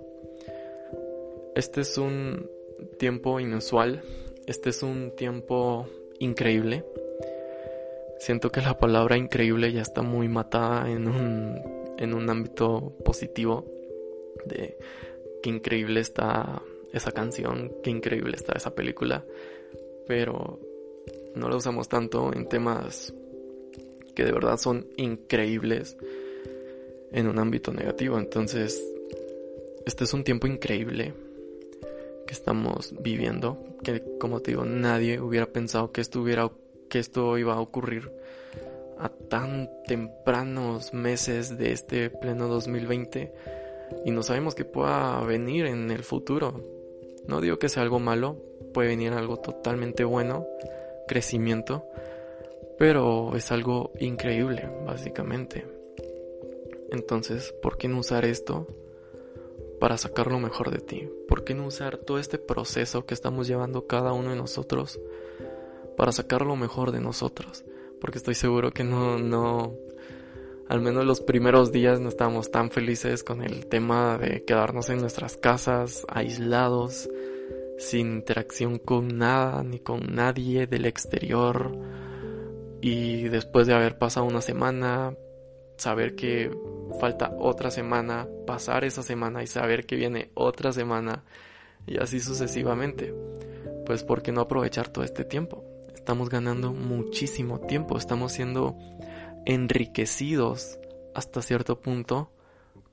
Este 1.55 1.81
es 1.81 1.97
un 1.97 2.47
tiempo 2.99 3.39
inusual, 3.39 4.03
este 4.45 4.69
es 4.69 4.83
un 4.83 5.11
tiempo 5.15 5.87
increíble. 6.19 6.85
Siento 8.19 8.51
que 8.51 8.61
la 8.61 8.77
palabra 8.77 9.17
increíble 9.17 9.73
ya 9.73 9.81
está 9.81 10.03
muy 10.03 10.27
matada 10.27 10.89
en 10.91 11.07
un, 11.07 11.95
en 11.97 12.13
un 12.13 12.29
ámbito 12.29 12.93
positivo 13.03 13.65
de 14.45 14.77
qué 15.41 15.49
increíble 15.49 15.99
está 15.99 16.61
esa 16.93 17.11
canción, 17.11 17.71
qué 17.83 17.89
increíble 17.89 18.35
está 18.35 18.53
esa 18.53 18.75
película, 18.75 19.23
pero 20.07 20.59
no 21.35 21.49
la 21.49 21.55
usamos 21.55 21.87
tanto 21.87 22.33
en 22.33 22.47
temas 22.47 23.13
que 24.15 24.25
de 24.25 24.31
verdad 24.31 24.57
son 24.57 24.87
increíbles 24.97 25.97
en 27.11 27.27
un 27.27 27.39
ámbito 27.39 27.71
negativo. 27.71 28.17
Entonces, 28.17 28.83
este 29.85 30.03
es 30.03 30.13
un 30.13 30.23
tiempo 30.23 30.47
increíble 30.47 31.13
que 32.27 32.33
estamos 32.33 32.93
viviendo, 33.01 33.57
que 33.83 34.03
como 34.19 34.41
te 34.41 34.51
digo, 34.51 34.65
nadie 34.65 35.19
hubiera 35.19 35.47
pensado 35.47 35.91
que 35.91 36.01
esto, 36.01 36.23
que 36.89 36.99
esto 36.99 37.37
iba 37.37 37.53
a 37.53 37.59
ocurrir 37.59 38.11
a 38.99 39.09
tan 39.09 39.69
tempranos 39.87 40.93
meses 40.93 41.57
de 41.57 41.71
este 41.71 42.09
pleno 42.09 42.47
2020 42.47 43.33
y 44.05 44.11
no 44.11 44.23
sabemos 44.23 44.55
qué 44.55 44.65
pueda 44.65 45.21
venir 45.21 45.65
en 45.65 45.91
el 45.91 46.03
futuro. 46.03 46.63
No 47.27 47.41
digo 47.41 47.59
que 47.59 47.69
sea 47.69 47.83
algo 47.83 47.99
malo, 47.99 48.37
puede 48.73 48.89
venir 48.89 49.13
algo 49.13 49.37
totalmente 49.37 50.03
bueno, 50.03 50.45
crecimiento, 51.07 51.85
pero 52.77 53.35
es 53.35 53.51
algo 53.51 53.91
increíble, 53.99 54.69
básicamente. 54.85 55.65
Entonces, 56.91 57.53
¿por 57.61 57.77
qué 57.77 57.87
no 57.87 57.99
usar 57.99 58.25
esto 58.25 58.67
para 59.79 59.97
sacar 59.97 60.31
lo 60.31 60.39
mejor 60.39 60.71
de 60.71 60.79
ti? 60.79 61.09
¿Por 61.27 61.43
qué 61.43 61.53
no 61.53 61.65
usar 61.65 61.97
todo 61.97 62.19
este 62.19 62.37
proceso 62.37 63.05
que 63.05 63.13
estamos 63.13 63.47
llevando 63.47 63.87
cada 63.87 64.13
uno 64.13 64.31
de 64.31 64.35
nosotros 64.35 64.99
para 65.95 66.11
sacar 66.11 66.45
lo 66.45 66.55
mejor 66.55 66.91
de 66.91 66.99
nosotros? 66.99 67.63
Porque 67.99 68.17
estoy 68.17 68.35
seguro 68.35 68.71
que 68.71 68.83
no, 68.83 69.19
no, 69.19 69.75
al 70.71 70.79
menos 70.79 71.05
los 71.05 71.19
primeros 71.19 71.73
días 71.73 71.99
no 71.99 72.07
estábamos 72.07 72.49
tan 72.49 72.71
felices 72.71 73.25
con 73.25 73.43
el 73.43 73.67
tema 73.67 74.17
de 74.17 74.45
quedarnos 74.45 74.89
en 74.89 75.01
nuestras 75.01 75.35
casas, 75.35 76.05
aislados, 76.07 77.09
sin 77.77 78.13
interacción 78.13 78.79
con 78.79 79.17
nada 79.17 79.63
ni 79.65 79.79
con 79.79 80.15
nadie 80.15 80.67
del 80.67 80.85
exterior. 80.85 81.77
Y 82.79 83.23
después 83.23 83.67
de 83.67 83.73
haber 83.73 83.97
pasado 83.97 84.25
una 84.25 84.39
semana, 84.39 85.13
saber 85.75 86.15
que 86.15 86.49
falta 87.01 87.35
otra 87.37 87.69
semana, 87.69 88.29
pasar 88.47 88.85
esa 88.85 89.03
semana 89.03 89.43
y 89.43 89.47
saber 89.47 89.85
que 89.85 89.97
viene 89.97 90.31
otra 90.35 90.71
semana 90.71 91.25
y 91.85 91.97
así 91.97 92.21
sucesivamente. 92.21 93.13
Pues 93.85 94.05
¿por 94.05 94.21
qué 94.21 94.31
no 94.31 94.39
aprovechar 94.39 94.87
todo 94.87 95.03
este 95.03 95.25
tiempo? 95.25 95.65
Estamos 95.93 96.29
ganando 96.29 96.71
muchísimo 96.71 97.59
tiempo, 97.59 97.97
estamos 97.97 98.31
siendo 98.31 98.77
enriquecidos 99.45 100.79
hasta 101.13 101.41
cierto 101.41 101.81
punto 101.81 102.31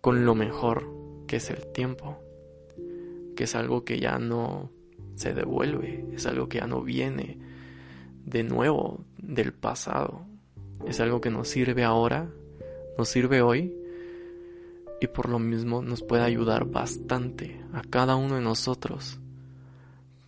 con 0.00 0.24
lo 0.24 0.34
mejor 0.34 0.88
que 1.26 1.36
es 1.36 1.50
el 1.50 1.66
tiempo, 1.72 2.18
que 3.36 3.44
es 3.44 3.54
algo 3.54 3.84
que 3.84 4.00
ya 4.00 4.18
no 4.18 4.70
se 5.14 5.34
devuelve, 5.34 6.06
es 6.12 6.26
algo 6.26 6.48
que 6.48 6.58
ya 6.58 6.66
no 6.66 6.82
viene 6.82 7.38
de 8.24 8.42
nuevo 8.44 9.04
del 9.18 9.52
pasado, 9.52 10.22
es 10.86 11.00
algo 11.00 11.20
que 11.20 11.30
nos 11.30 11.48
sirve 11.48 11.84
ahora, 11.84 12.30
nos 12.96 13.08
sirve 13.08 13.42
hoy 13.42 13.74
y 15.00 15.06
por 15.08 15.28
lo 15.28 15.38
mismo 15.38 15.82
nos 15.82 16.02
puede 16.02 16.22
ayudar 16.22 16.64
bastante 16.64 17.60
a 17.72 17.82
cada 17.82 18.16
uno 18.16 18.36
de 18.36 18.40
nosotros 18.40 19.20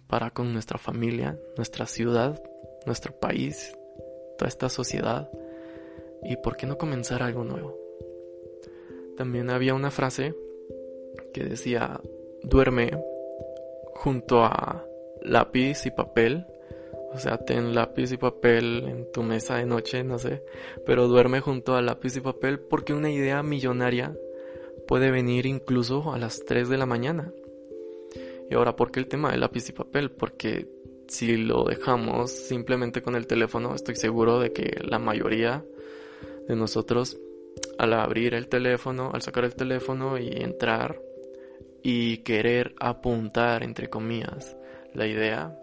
para 0.06 0.30
con 0.30 0.52
nuestra 0.52 0.78
familia, 0.78 1.38
nuestra 1.56 1.87
ciudad, 1.87 2.42
nuestro 2.85 3.18
país, 3.18 3.76
toda 4.37 4.48
esta 4.48 4.68
sociedad 4.68 5.30
¿Y 6.22 6.37
por 6.37 6.56
qué 6.56 6.66
no 6.66 6.78
comenzar 6.78 7.22
algo 7.22 7.44
nuevo? 7.44 7.78
También 9.16 9.50
había 9.50 9.74
una 9.74 9.90
frase 9.90 10.35
que 11.33 11.44
decía, 11.44 12.00
duerme 12.42 12.90
junto 13.94 14.44
a 14.44 14.87
lápiz 15.22 15.87
y 15.87 15.90
papel. 15.90 16.46
O 17.12 17.18
sea, 17.18 17.38
ten 17.38 17.74
lápiz 17.74 18.12
y 18.12 18.16
papel 18.16 18.85
en 18.87 19.12
tu 19.12 19.22
mesa 19.22 19.56
de 19.56 19.66
noche, 19.66 20.04
no 20.04 20.18
sé. 20.18 20.42
Pero 20.87 21.09
duerme 21.09 21.40
junto 21.40 21.74
a 21.74 21.83
lápiz 21.83 22.16
y 22.16 22.20
papel 22.20 22.61
porque 22.61 22.94
una 22.94 23.11
idea 23.11 23.42
millonaria 23.42 24.16
puede 24.87 25.11
venir 25.11 25.46
incluso 25.46 26.12
a 26.12 26.18
las 26.18 26.44
3 26.44 26.68
de 26.68 26.78
la 26.78 26.87
mañana. 26.87 27.33
Y 28.48 28.54
ahora, 28.54 28.74
¿por 28.74 28.90
qué 28.90 29.00
el 29.00 29.06
tema 29.06 29.30
de 29.30 29.38
lápiz 29.38 29.68
y 29.68 29.72
papel? 29.72 30.11
Porque 30.11 30.68
si 31.09 31.37
lo 31.37 31.64
dejamos 31.64 32.30
simplemente 32.30 33.02
con 33.02 33.16
el 33.16 33.26
teléfono, 33.26 33.74
estoy 33.74 33.96
seguro 33.96 34.40
de 34.40 34.52
que 34.52 34.80
la 34.83 34.98
mayoría 34.98 35.64
de 36.50 36.56
nosotros 36.56 37.16
al 37.78 37.92
abrir 37.92 38.34
el 38.34 38.48
teléfono, 38.48 39.10
al 39.14 39.22
sacar 39.22 39.44
el 39.44 39.54
teléfono 39.54 40.18
y 40.18 40.28
entrar 40.28 41.00
y 41.82 42.18
querer 42.18 42.74
apuntar, 42.80 43.62
entre 43.62 43.88
comillas, 43.88 44.56
la 44.92 45.06
idea, 45.06 45.58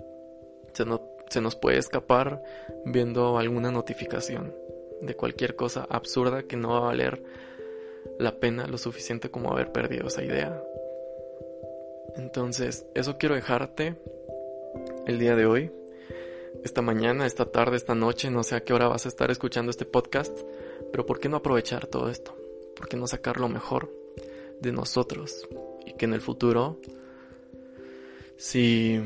se, 0.74 0.86
se 1.30 1.42
nos 1.42 1.56
puede 1.56 1.78
escapar 1.78 2.42
viendo 2.86 3.38
alguna 3.38 3.70
notificación 3.70 4.56
de 5.02 5.14
cualquier 5.16 5.56
cosa 5.56 5.86
absurda 5.90 6.44
que 6.44 6.56
no 6.56 6.70
va 6.70 6.78
a 6.78 6.82
valer 6.82 7.22
la 8.18 8.40
pena 8.40 8.66
lo 8.66 8.78
suficiente 8.78 9.30
como 9.30 9.52
haber 9.52 9.72
perdido 9.72 10.08
esa 10.08 10.24
idea. 10.24 10.64
Entonces, 12.16 12.88
eso 12.96 13.18
quiero 13.18 13.36
dejarte 13.36 13.96
el 15.06 15.20
día 15.20 15.36
de 15.36 15.46
hoy, 15.46 15.72
esta 16.64 16.82
mañana, 16.82 17.26
esta 17.26 17.46
tarde, 17.46 17.78
esta 17.78 17.94
noche, 17.94 18.32
no 18.32 18.42
sé 18.44 18.56
a 18.56 18.62
qué 18.62 18.74
hora 18.74 18.88
vas 18.88 19.06
a 19.06 19.10
estar 19.10 19.30
escuchando 19.30 19.70
este 19.70 19.86
podcast, 19.86 20.36
pero 20.92 21.06
¿por 21.06 21.20
qué 21.20 21.30
no 21.30 21.38
aprovechar 21.38 21.88
todo 21.88 22.10
esto? 22.10 22.36
¿Por 22.76 22.88
qué 22.88 22.98
no 22.98 23.08
sacar 23.08 23.40
lo 23.40 23.50
mejor 23.50 23.92
de 24.60 24.72
nosotros? 24.72 25.48
Y 25.86 25.94
que 25.94 26.06
en 26.06 26.14
el 26.14 26.22
futuro, 26.22 26.80
si 28.36 29.00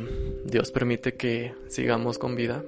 Dios 0.46 0.72
permite 0.72 1.15
que 1.15 1.54
sigamos 1.67 2.17
con 2.17 2.36
vida, 2.36 2.63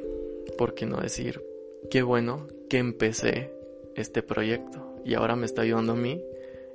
¿por 0.58 0.73
qué 0.73 0.86
no 0.86 1.02
decir, 1.02 1.43
qué 1.89 2.02
bueno 2.02 2.47
que 2.69 2.78
empecé 2.78 3.52
este 3.95 4.23
proyecto 4.23 4.95
y 5.06 5.13
ahora 5.15 5.36
me 5.36 5.45
está 5.45 5.62
ayudando 5.62 5.93
a 5.93 5.97
mí 5.97 6.23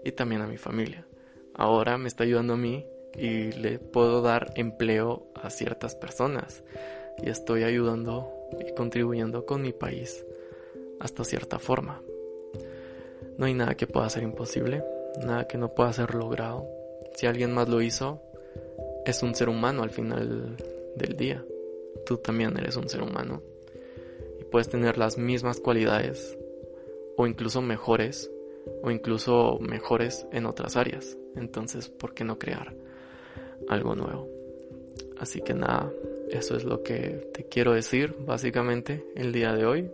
y 0.04 0.12
también 0.12 0.42
a 0.42 0.46
mi 0.46 0.58
familia? 0.58 1.06
Ahora 1.54 1.98
me 1.98 2.08
está 2.08 2.24
ayudando 2.24 2.54
a 2.54 2.56
mí 2.56 2.86
y 3.16 3.52
le 3.52 3.78
puedo 3.78 4.22
dar 4.22 4.52
empleo 4.54 5.26
a 5.34 5.50
ciertas 5.50 5.96
personas 5.96 6.62
y 7.22 7.30
estoy 7.30 7.64
ayudando 7.64 8.32
y 8.60 8.74
contribuyendo 8.74 9.44
con 9.44 9.62
mi 9.62 9.72
país 9.72 10.24
hasta 11.00 11.24
cierta 11.24 11.58
forma. 11.58 12.00
No 13.38 13.46
hay 13.46 13.54
nada 13.54 13.74
que 13.74 13.86
pueda 13.86 14.10
ser 14.10 14.22
imposible, 14.22 14.84
nada 15.24 15.48
que 15.48 15.56
no 15.56 15.74
pueda 15.74 15.92
ser 15.92 16.14
logrado. 16.14 16.68
Si 17.14 17.26
alguien 17.26 17.52
más 17.52 17.68
lo 17.68 17.80
hizo, 17.80 18.20
es 19.06 19.22
un 19.22 19.34
ser 19.34 19.48
humano 19.48 19.82
al 19.82 19.90
final 19.90 20.56
del 20.96 21.16
día. 21.16 21.42
Tú 22.04 22.18
también 22.18 22.58
eres 22.58 22.76
un 22.76 22.88
ser 22.90 23.02
humano 23.02 23.42
y 24.38 24.44
puedes 24.44 24.68
tener 24.68 24.98
las 24.98 25.16
mismas 25.16 25.60
cualidades 25.60 26.36
o 27.16 27.26
incluso 27.26 27.62
mejores 27.62 28.30
o 28.82 28.90
incluso 28.90 29.58
mejores 29.60 30.26
en 30.32 30.44
otras 30.44 30.76
áreas. 30.76 31.16
Entonces, 31.36 31.88
¿por 31.88 32.12
qué 32.12 32.24
no 32.24 32.38
crear? 32.38 32.74
algo 33.68 33.94
nuevo. 33.94 34.28
Así 35.18 35.40
que 35.40 35.54
nada, 35.54 35.90
eso 36.30 36.56
es 36.56 36.64
lo 36.64 36.82
que 36.82 37.30
te 37.32 37.44
quiero 37.44 37.72
decir 37.72 38.14
básicamente 38.20 39.04
el 39.16 39.32
día 39.32 39.52
de 39.52 39.66
hoy. 39.66 39.90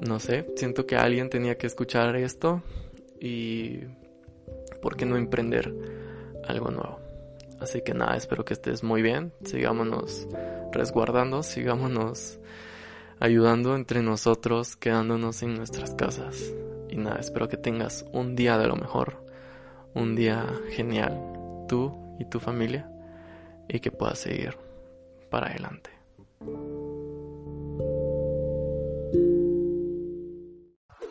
No 0.00 0.18
sé, 0.18 0.46
siento 0.56 0.86
que 0.86 0.96
alguien 0.96 1.28
tenía 1.28 1.58
que 1.58 1.66
escuchar 1.66 2.16
esto 2.16 2.62
y 3.20 3.80
¿por 4.80 4.96
qué 4.96 5.04
no 5.04 5.16
emprender 5.16 5.74
algo 6.46 6.70
nuevo? 6.70 6.98
Así 7.60 7.82
que 7.82 7.92
nada, 7.92 8.16
espero 8.16 8.44
que 8.44 8.54
estés 8.54 8.82
muy 8.82 9.02
bien, 9.02 9.32
sigámonos 9.44 10.26
resguardando, 10.72 11.42
sigámonos 11.42 12.38
ayudando 13.18 13.76
entre 13.76 14.02
nosotros, 14.02 14.76
quedándonos 14.76 15.42
en 15.42 15.54
nuestras 15.54 15.94
casas. 15.94 16.54
Y 16.88 16.96
nada, 16.96 17.20
espero 17.20 17.48
que 17.48 17.58
tengas 17.58 18.06
un 18.12 18.34
día 18.34 18.56
de 18.56 18.66
lo 18.66 18.76
mejor, 18.76 19.22
un 19.94 20.16
día 20.16 20.46
genial, 20.70 21.20
tú 21.68 22.16
y 22.18 22.24
tu 22.24 22.40
familia 22.40 22.90
y 23.68 23.80
que 23.80 23.92
puedas 23.92 24.18
seguir 24.18 24.56
para 25.28 25.48
adelante. 25.48 25.90